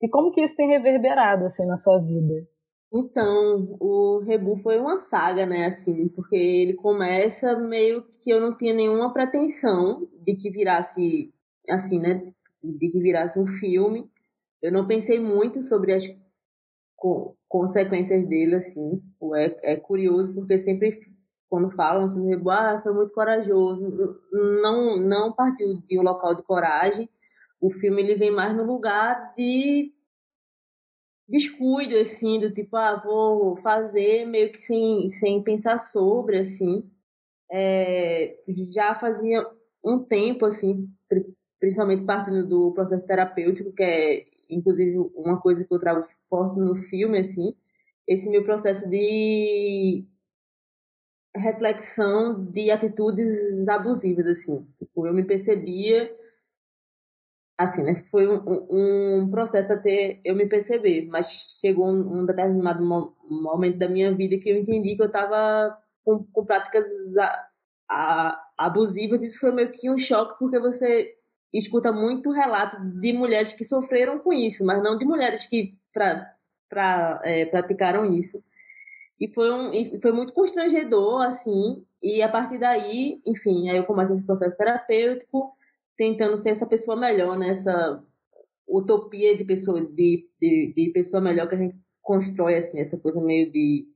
[0.00, 2.46] e como que isso tem reverberado assim na sua vida.
[2.92, 8.56] Então, o Rebu foi uma saga, né, assim, porque ele começa meio que eu não
[8.56, 11.32] tinha nenhuma pretensão de que virasse,
[11.68, 14.10] assim, né, de que virasse um filme.
[14.60, 16.04] Eu não pensei muito sobre as
[16.96, 21.09] co consequências dele, assim, tipo, é, é curioso porque sempre
[21.50, 23.82] quando falam assim, ah, foi muito corajoso,
[24.32, 27.10] não, não partiu de um local de coragem.
[27.60, 29.92] O filme ele vem mais no lugar de
[31.28, 36.88] descuido, assim, do tipo, ah, vou fazer meio que sem, sem pensar sobre, assim.
[37.50, 38.36] É,
[38.72, 39.44] já fazia
[39.84, 40.88] um tempo, assim,
[41.58, 46.76] principalmente partindo do processo terapêutico, que é, inclusive, uma coisa que eu trago forte no
[46.76, 47.54] filme, assim,
[48.06, 50.04] esse meu processo de
[51.34, 54.66] reflexão de atitudes abusivas, assim.
[54.78, 56.14] Tipo, eu me percebia,
[57.58, 57.96] assim, né?
[58.10, 64.14] Foi um, um processo até eu me perceber, mas chegou um, determinado momento da minha
[64.14, 67.48] vida que eu entendi que eu estava com, com, práticas a,
[67.88, 69.22] a, abusivas.
[69.22, 71.14] Isso foi meio que um choque, porque você
[71.52, 76.32] escuta muito relato de mulheres que sofreram com isso, mas não de mulheres que pra,
[76.68, 78.42] pra, é, praticaram isso.
[79.20, 83.84] E foi, um, e foi muito constrangedor, assim, e a partir daí, enfim, aí eu
[83.84, 85.52] comecei esse processo terapêutico,
[85.96, 87.50] tentando ser essa pessoa melhor, né?
[87.50, 88.02] Essa
[88.66, 93.20] utopia de pessoa, de, de, de pessoa melhor que a gente constrói, assim, essa coisa
[93.20, 93.86] meio de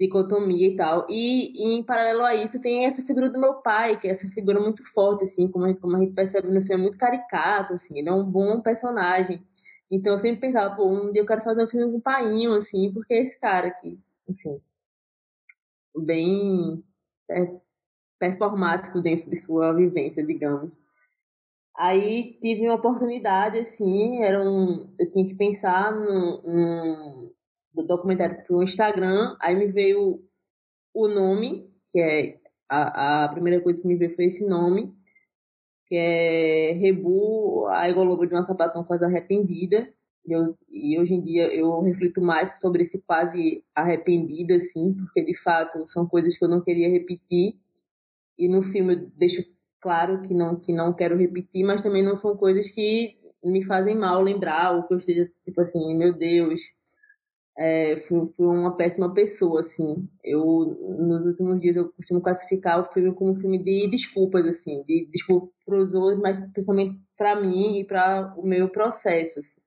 [0.00, 1.06] dicotomia e tal.
[1.10, 4.28] E, e, em paralelo a isso tem essa figura do meu pai, que é essa
[4.28, 6.96] figura muito forte, assim, como a gente, como a gente percebe no filme, é muito
[6.96, 9.42] caricato, assim, ele é um bom personagem.
[9.90, 12.54] Então eu sempre pensava, pô, um dia eu quero fazer um filme com o painho,
[12.54, 14.60] assim, porque é esse cara aqui, enfim,
[15.96, 16.84] bem
[17.30, 17.58] é,
[18.18, 20.70] performático dentro de sua vivência, digamos.
[21.76, 26.42] Aí tive uma oportunidade, assim, era um, eu tinha que pensar num,
[27.74, 30.22] num documentário para o Instagram, aí me veio
[30.92, 34.92] o nome, que é a, a primeira coisa que me veio foi esse nome,
[35.88, 39.88] que é Rebu, a Egolobo de uma sapatão quase arrependida.
[40.26, 45.24] E, eu, e hoje em dia eu reflito mais sobre esse quase arrependida, assim, porque
[45.24, 47.54] de fato são coisas que eu não queria repetir.
[48.38, 49.42] E no filme eu deixo
[49.80, 53.96] claro que não, que não quero repetir, mas também não são coisas que me fazem
[53.96, 56.60] mal lembrar, ou que eu esteja tipo assim, meu Deus,
[57.58, 60.08] é, fui, fui, uma péssima pessoa, assim.
[60.22, 64.84] Eu, nos últimos dias, eu costumo classificar o filme como um filme de desculpas, assim,
[64.84, 69.60] de desculpas para os outros, mas principalmente para mim e para o meu processo, assim.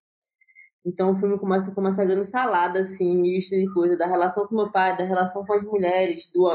[0.85, 4.55] Então o filme começa com uma grande salada, assim, mista de coisa, da relação com
[4.55, 6.49] meu pai, da relação com as mulheres, do,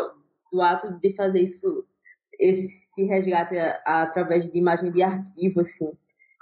[0.51, 1.85] do ato de fazer isso,
[2.41, 5.93] esse resgate através de imagem de arquivo, assim.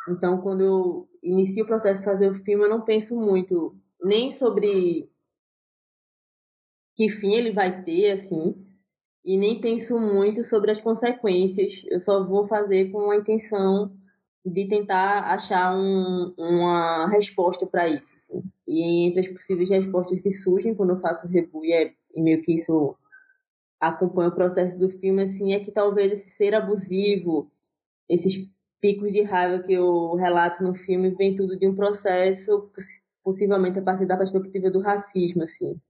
[0.09, 3.74] Então, quando eu inicio o processo de fazer o filme, eu não penso muito
[4.05, 5.09] nem sobre
[6.95, 8.55] que fim ele vai ter, assim,
[9.25, 11.83] e nem penso muito sobre as consequências.
[11.89, 13.97] Eu só vou fazer com a intenção
[14.45, 18.13] de tentar achar um, uma resposta para isso.
[18.15, 18.43] Assim.
[18.69, 22.43] E entre as possíveis respostas que surgem quando eu faço o review, é, e meio
[22.43, 22.95] que isso
[23.81, 27.51] acompanha o processo do filme, assim, é que talvez esse ser abusivo,
[28.09, 28.49] esses
[28.81, 32.71] picos de raiva que eu relato no filme, vem tudo de um processo
[33.25, 35.81] possivelmente a partir da perspectiva do racismo, assim.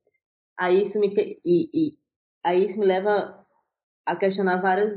[0.57, 1.13] Aí isso me,
[1.45, 1.99] e, e,
[2.43, 3.45] aí isso me leva
[4.07, 4.95] a questionar várias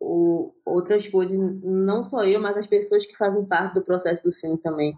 [0.00, 4.34] o, outras coisas, não só eu, mas as pessoas que fazem parte do processo do
[4.34, 4.96] filme também.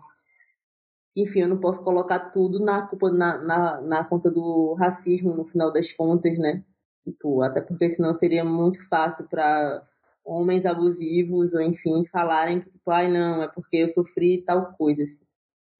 [1.16, 5.44] Enfim, eu não posso colocar tudo na culpa na, na, na conta do racismo no
[5.44, 6.64] final das contas, né?
[7.02, 9.86] Tipo, até porque senão seria muito fácil para
[10.24, 15.02] homens abusivos ou enfim falarem que tipo, ai não, é porque eu sofri tal coisa.
[15.02, 15.24] Assim.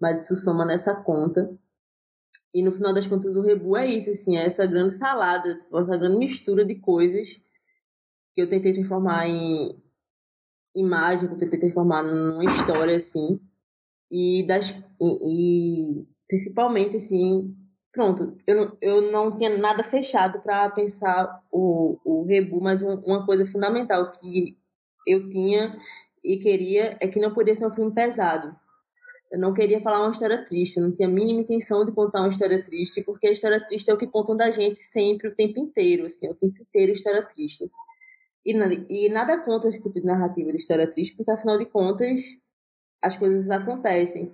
[0.05, 1.51] Mas isso soma nessa conta.
[2.53, 5.79] E no final das contas o rebu é isso, assim, é essa grande salada, tipo,
[5.79, 7.41] essa grande mistura de coisas
[8.35, 9.75] que eu tentei transformar em
[10.77, 13.41] imagem, que eu tentei transformar numa história, assim.
[14.11, 17.57] E, das, e, e principalmente, assim,
[17.91, 22.93] pronto, eu não, eu não tinha nada fechado para pensar o, o rebu, mas um,
[23.07, 24.59] uma coisa fundamental que
[25.09, 25.75] eu tinha
[26.23, 28.55] e queria é que não podia ser um filme pesado.
[29.35, 32.21] Eu não queria falar uma história triste, eu não tinha a mínima intenção de contar
[32.21, 35.35] uma história triste, porque a história triste é o que contam da gente sempre, o
[35.35, 37.69] tempo inteiro, assim, o tempo inteiro história triste.
[38.47, 38.53] E,
[38.89, 42.21] e nada contra esse tipo de narrativa de história triste, porque afinal de contas
[43.03, 44.33] as coisas acontecem.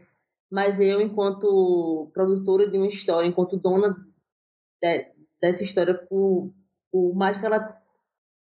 [0.50, 3.96] Mas eu, enquanto produtora de uma história, enquanto dona
[4.82, 5.06] de,
[5.40, 6.52] dessa história, por,
[6.92, 7.74] por mais que ela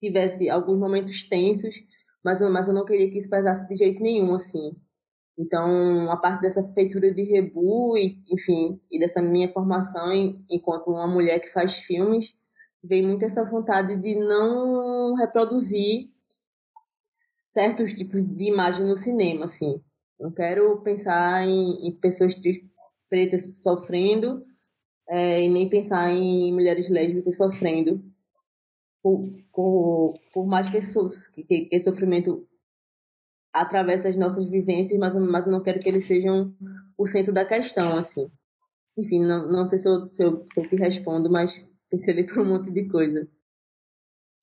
[0.03, 1.85] tivesse alguns momentos tensos,
[2.25, 4.75] mas eu, mas eu não queria que isso pesasse de jeito nenhum, assim.
[5.39, 10.89] Então, a parte dessa feitura de rebu, e, enfim, e dessa minha formação em, enquanto
[10.89, 12.35] uma mulher que faz filmes,
[12.83, 16.11] veio muito essa vontade de não reproduzir
[17.05, 19.83] certos tipos de imagem no cinema, assim.
[20.19, 22.35] Não quero pensar em, em pessoas
[23.09, 24.45] pretas sofrendo
[25.09, 28.03] é, e nem pensar em mulheres lésbicas sofrendo.
[29.03, 29.23] Por,
[29.53, 32.47] por, por mais que, so, que, que sofrimento
[33.61, 36.55] atravessa as nossas vivências, mas, mas eu não quero que eles sejam
[36.97, 38.31] o centro da questão, assim.
[38.97, 42.27] Enfim, não, não sei se eu, se eu, se eu te respondo, mas pensei ali
[42.27, 43.29] por um monte de coisa.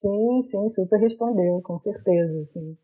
[0.01, 2.77] Sim, sim, super respondeu, com certeza, assim.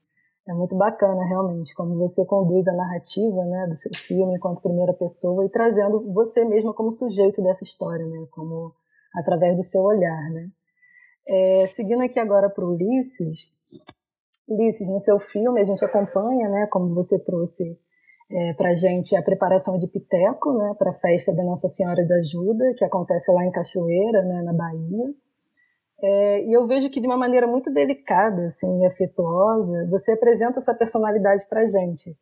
[0.48, 4.94] É muito bacana, realmente, como você conduz a narrativa né, do seu filme enquanto primeira
[4.94, 8.74] pessoa e trazendo você mesma como sujeito dessa história, né, como
[9.14, 10.30] através do seu olhar.
[10.32, 10.50] Né.
[11.28, 13.54] É, seguindo aqui agora para o Ulisses,
[14.50, 17.78] Ulisses, no seu filme a gente acompanha, né, como você trouxe
[18.32, 22.06] é, para a gente, a preparação de Piteco né, para a festa da Nossa Senhora
[22.06, 25.14] da Ajuda, que acontece lá em Cachoeira, né, na Bahia.
[26.02, 30.60] É, e eu vejo que de uma maneira muito delicada assim, e afetuosa, você apresenta
[30.60, 32.16] essa personalidade para a gente,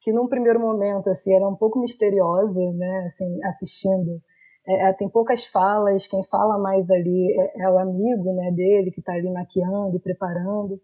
[0.00, 4.20] que num primeiro momento assim, era um pouco misteriosa, né, assim, assistindo.
[4.66, 8.90] É, é tem poucas falas, quem fala mais ali é, é o amigo né, dele,
[8.90, 10.80] que está ali maquiando e preparando.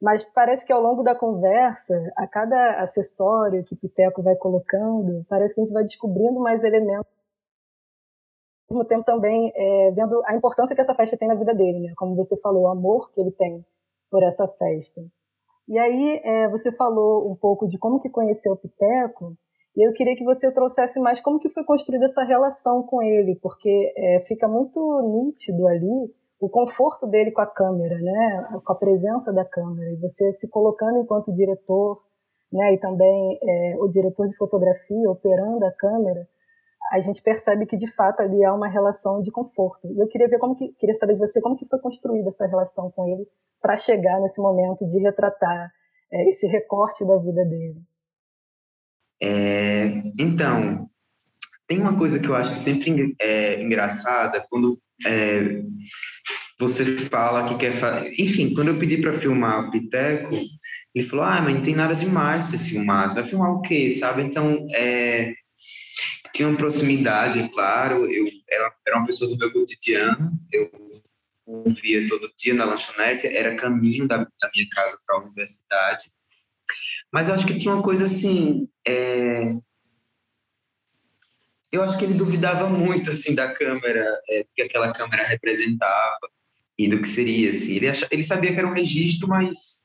[0.00, 5.54] Mas parece que ao longo da conversa, a cada acessório que Piteco vai colocando, parece
[5.54, 7.20] que a gente vai descobrindo mais elementos
[8.70, 11.80] ao mesmo tempo também é, vendo a importância que essa festa tem na vida dele,
[11.80, 11.92] né?
[11.96, 13.64] Como você falou, o amor que ele tem
[14.08, 15.04] por essa festa.
[15.68, 19.36] E aí é, você falou um pouco de como que conheceu o Piteco,
[19.76, 23.36] e eu queria que você trouxesse mais como que foi construída essa relação com ele,
[23.40, 28.48] porque é, fica muito nítido ali o conforto dele com a câmera, né?
[28.64, 32.02] Com a presença da câmera, e você se colocando enquanto diretor,
[32.50, 32.74] né?
[32.74, 36.26] E também é, o diretor de fotografia operando a câmera,
[36.92, 39.86] a gente percebe que de fato ali há uma relação de conforto.
[39.86, 42.46] E eu queria ver como que queria saber de você como que foi construída essa
[42.46, 43.28] relação com ele
[43.60, 45.70] para chegar nesse momento de retratar
[46.10, 47.82] é, esse recorte da vida dele.
[49.22, 49.84] É,
[50.18, 50.88] então,
[51.66, 54.76] tem uma coisa que eu acho sempre é, engraçada quando
[55.06, 55.62] é,
[56.60, 58.12] você fala que quer fazer.
[58.20, 60.34] Enfim, quando eu pedi para filmar o Piteco,
[60.94, 63.08] ele falou: Ah, mas não tem nada demais você filmar.
[63.08, 64.22] Você vai filmar o quê, sabe?
[64.22, 65.32] Então, é,
[66.34, 68.06] tinha uma proximidade, é claro.
[68.12, 70.32] Eu era, era uma pessoa do meu cotidiano.
[70.52, 70.70] Eu
[71.82, 76.12] via todo dia na lanchonete, era caminho da, da minha casa para a universidade.
[77.10, 78.68] Mas eu acho que tinha uma coisa assim.
[78.86, 79.54] É...
[81.72, 86.28] Eu acho que ele duvidava muito assim da câmera, é, que aquela câmera representava
[86.80, 87.50] e do que seria.
[87.50, 87.76] Assim.
[87.76, 89.82] Ele, ele sabia que era um registro, mas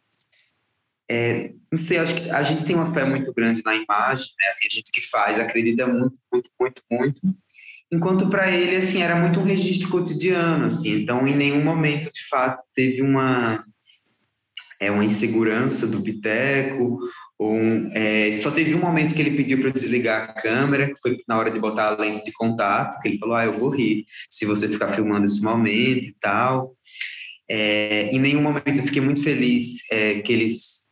[1.11, 4.47] é, não sei, acho que a gente tem uma fé muito grande na imagem, né?
[4.47, 7.21] Assim, a gente que faz acredita muito, muito, muito, muito.
[7.91, 11.01] Enquanto para ele, assim, era muito um registro cotidiano, assim.
[11.01, 13.63] Então, em nenhum momento, de fato, teve uma
[14.79, 16.99] é uma insegurança do Piteco,
[17.37, 17.57] ou
[17.93, 21.37] é, só teve um momento que ele pediu para desligar a câmera, que foi na
[21.37, 24.45] hora de botar a lente de contato, que ele falou, ah, eu vou rir se
[24.45, 26.75] você ficar filmando esse momento e tal.
[27.49, 30.85] É, em nenhum momento eu fiquei muito feliz é, que eles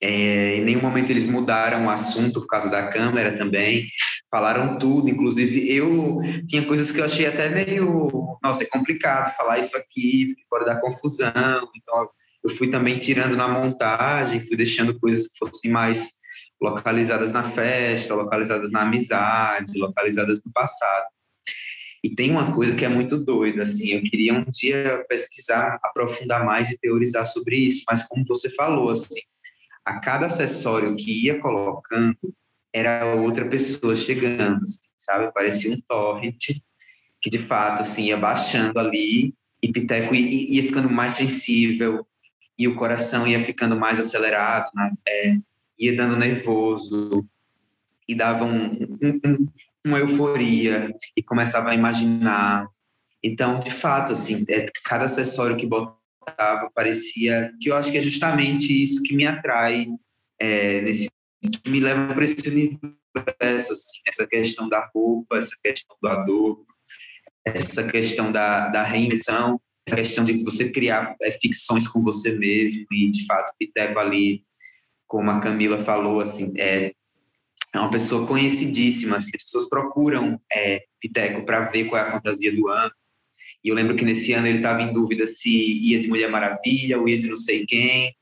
[0.00, 3.88] é, em nenhum momento eles mudaram o assunto por causa da câmera também.
[4.30, 9.58] falaram tudo, inclusive eu tinha coisas que eu achei até meio, nossa, é complicado falar
[9.58, 12.08] isso aqui, pode dar confusão, então
[12.44, 16.16] eu fui também tirando na montagem, fui deixando coisas que fossem mais
[16.60, 21.06] localizadas na festa, localizadas na amizade, localizadas no passado.
[22.06, 26.44] E tem uma coisa que é muito doida, assim, eu queria um dia pesquisar, aprofundar
[26.44, 29.18] mais e teorizar sobre isso, mas como você falou, assim,
[29.84, 32.16] a cada acessório que ia colocando
[32.72, 35.34] era outra pessoa chegando, assim, sabe?
[35.34, 36.60] Parecia um torrent
[37.20, 42.06] que de fato assim ia baixando ali e Piteco ia, ficando mais sensível
[42.56, 44.92] e o coração ia ficando mais acelerado, né?
[45.08, 45.36] É,
[45.76, 47.28] ia dando nervoso
[48.08, 49.48] e dava um, um, um,
[49.86, 52.68] uma euforia e começava a imaginar.
[53.22, 58.02] Então, de fato, assim, é, cada acessório que botava parecia que eu acho que é
[58.02, 59.86] justamente isso que me atrai
[60.40, 61.08] é, nesse
[61.62, 66.66] que me leva para esse universo, assim, essa questão da roupa, essa questão do adorno,
[67.44, 72.84] essa questão da, da reinvenção, essa questão de você criar é, ficções com você mesmo
[72.90, 74.42] e, de fato, Piteco ali,
[75.06, 76.92] como a Camila falou, assim, é,
[77.76, 79.16] é uma pessoa conhecidíssima.
[79.16, 82.92] Assim, as pessoas procuram é, Piteco para ver qual é a fantasia do ano.
[83.62, 86.98] E eu lembro que nesse ano ele estava em dúvida se ia de Mulher Maravilha
[86.98, 88.14] ou ia de não sei quem,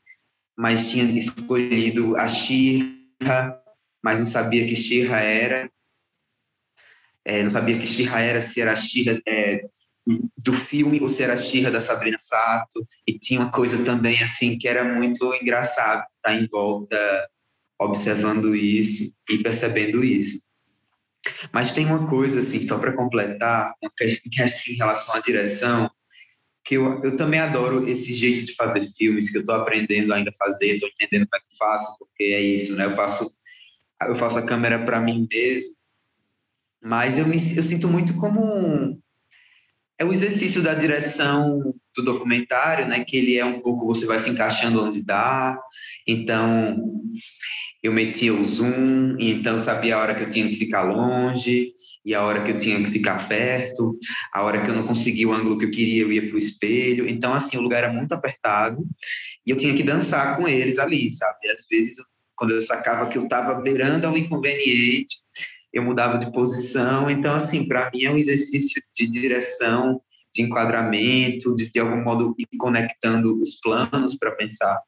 [0.56, 3.60] mas tinha escolhido a Shira,
[4.02, 5.70] mas não sabia que Shira era.
[7.24, 9.64] É, não sabia que Shira era, se era a Shira é,
[10.42, 12.86] do filme ou se era a Shira da Sabrina Sato.
[13.06, 17.28] E tinha uma coisa também assim que era muito engraçado estar tá em volta
[17.84, 20.42] observando isso e percebendo isso.
[21.52, 25.90] Mas tem uma coisa, assim, só para completar, é assim, em relação à direção,
[26.64, 30.30] que eu, eu também adoro esse jeito de fazer filmes, que eu estou aprendendo ainda
[30.30, 32.86] a fazer, estou entendendo como é que faço, porque é isso, né?
[32.86, 33.34] Eu faço,
[34.08, 35.74] eu faço a câmera para mim mesmo,
[36.82, 38.98] mas eu, me, eu sinto muito como um,
[39.98, 43.04] é o exercício da direção do documentário, né?
[43.04, 45.58] Que ele é um pouco você vai se encaixando onde dá.
[46.06, 47.00] Então,
[47.84, 51.70] eu metia o zoom, e então sabia a hora que eu tinha que ficar longe,
[52.02, 53.98] e a hora que eu tinha que ficar perto,
[54.32, 56.38] a hora que eu não conseguia o ângulo que eu queria, eu ia para o
[56.38, 57.06] espelho.
[57.06, 58.82] Então, assim, o lugar era muito apertado,
[59.46, 61.50] e eu tinha que dançar com eles ali, sabe?
[61.50, 61.96] Às vezes,
[62.34, 65.18] quando eu sacava que eu estava beirando ao inconveniente,
[65.70, 67.10] eu mudava de posição.
[67.10, 70.00] Então, assim, para mim é um exercício de direção,
[70.34, 74.80] de enquadramento, de de algum modo ir conectando os planos para pensar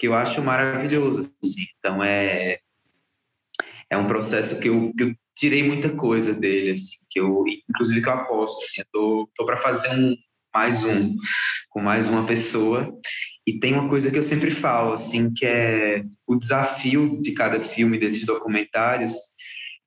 [0.00, 1.30] que eu acho maravilhoso.
[1.44, 1.66] Assim.
[1.78, 2.58] Então, é,
[3.90, 8.00] é um processo que eu, que eu tirei muita coisa dele, assim, que eu, inclusive
[8.00, 10.16] que eu aposto, assim, eu tô, tô para fazer um
[10.52, 11.14] mais um
[11.68, 12.92] com mais uma pessoa
[13.46, 17.60] e tem uma coisa que eu sempre falo, assim, que é o desafio de cada
[17.60, 19.12] filme desses documentários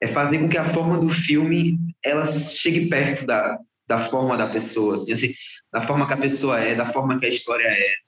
[0.01, 3.57] é fazer com que a forma do filme ela chegue perto da,
[3.88, 5.34] da forma da pessoa, assim, assim,
[5.72, 8.03] da forma que a pessoa é, da forma que a história é.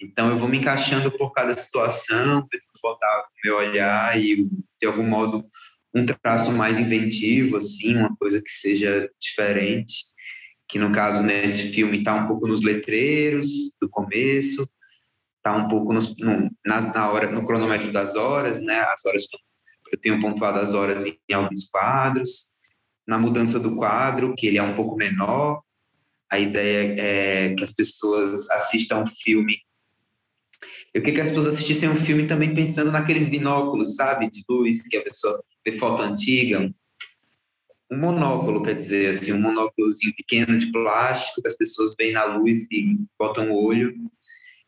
[0.00, 2.48] Então eu vou me encaixando por cada situação,
[2.82, 4.48] botar o meu olhar e
[4.80, 5.44] de algum modo
[5.94, 10.04] um traço mais inventivo, assim, uma coisa que seja diferente,
[10.68, 14.68] que no caso nesse filme está um pouco nos letreiros do começo,
[15.36, 18.80] está um pouco nos, no, na, na, hora, no cronômetro das horas, né?
[18.80, 19.26] As horas
[19.92, 22.52] eu tenho pontuado as horas em, em alguns quadros,
[23.06, 25.60] na mudança do quadro, que ele é um pouco menor.
[26.30, 29.58] A ideia é que as pessoas assistam um filme
[30.92, 34.82] eu queria que as pessoas assistissem um filme também pensando naqueles binóculos, sabe, de luz,
[34.82, 36.72] que a pessoa vê foto antiga.
[37.90, 42.24] Um monóculo, quer dizer, assim, um monóculozinho pequeno de plástico que as pessoas veem na
[42.24, 43.94] luz e botam o olho.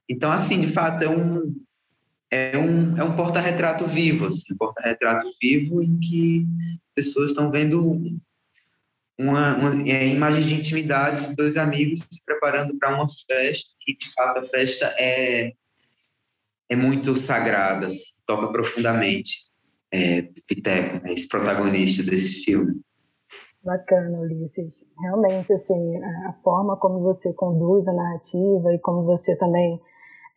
[0.09, 1.55] Então, assim, de fato, é um,
[2.31, 6.47] é um, é um porta-retrato vivo, assim, um porta-retrato vivo em que
[6.95, 8.21] pessoas estão vendo
[9.19, 13.97] uma, uma é, imagem de intimidade de dois amigos se preparando para uma festa, que
[13.97, 15.53] de fato a festa é
[16.73, 19.51] é muito sagradas, toca profundamente.
[19.93, 22.81] É, Piteco, é esse protagonista desse filme.
[23.63, 24.87] Bacana, Ulisses.
[24.99, 29.79] Realmente, assim, a forma como você conduz a narrativa e como você também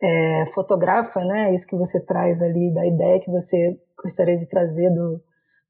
[0.02, 1.54] é, fotografa, né?
[1.54, 5.20] Isso que você traz ali da ideia que você gostaria de trazer do,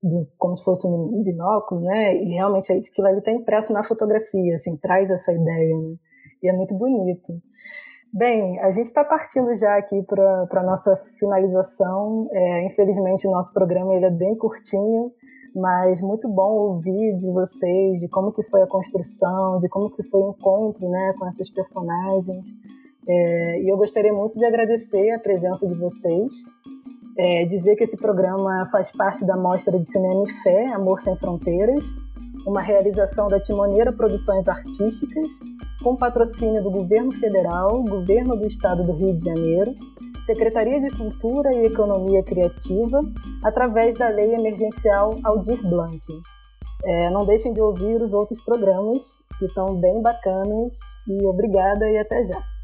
[0.03, 2.17] do como se fosse um binóculo, né?
[2.17, 5.95] E realmente aquilo ali está impresso na fotografia, assim, traz essa ideia, né?
[6.43, 7.41] E é muito bonito.
[8.17, 12.27] Bem, a gente está partindo já aqui para a nossa finalização.
[12.33, 15.13] É, infelizmente, o nosso programa ele é bem curtinho,
[15.55, 20.03] mas muito bom ouvir de vocês, de como que foi a construção, de como que
[20.05, 22.43] foi o encontro né, com essas personagens.
[23.07, 26.33] É, e eu gostaria muito de agradecer a presença de vocês.
[27.19, 31.15] É, dizer que esse programa faz parte da Mostra de Cinema e Fé, Amor Sem
[31.17, 31.85] Fronteiras,
[32.47, 35.27] uma realização da Timoneira Produções Artísticas,
[35.87, 39.73] com patrocínio do Governo Federal, Governo do Estado do Rio de Janeiro,
[40.27, 42.99] Secretaria de Cultura e Economia Criativa,
[43.45, 46.01] através da Lei Emergencial Aldir Blanc.
[46.87, 48.99] É, não deixem de ouvir os outros programas,
[49.39, 50.73] que estão bem bacanas,
[51.07, 52.56] e obrigada e até já.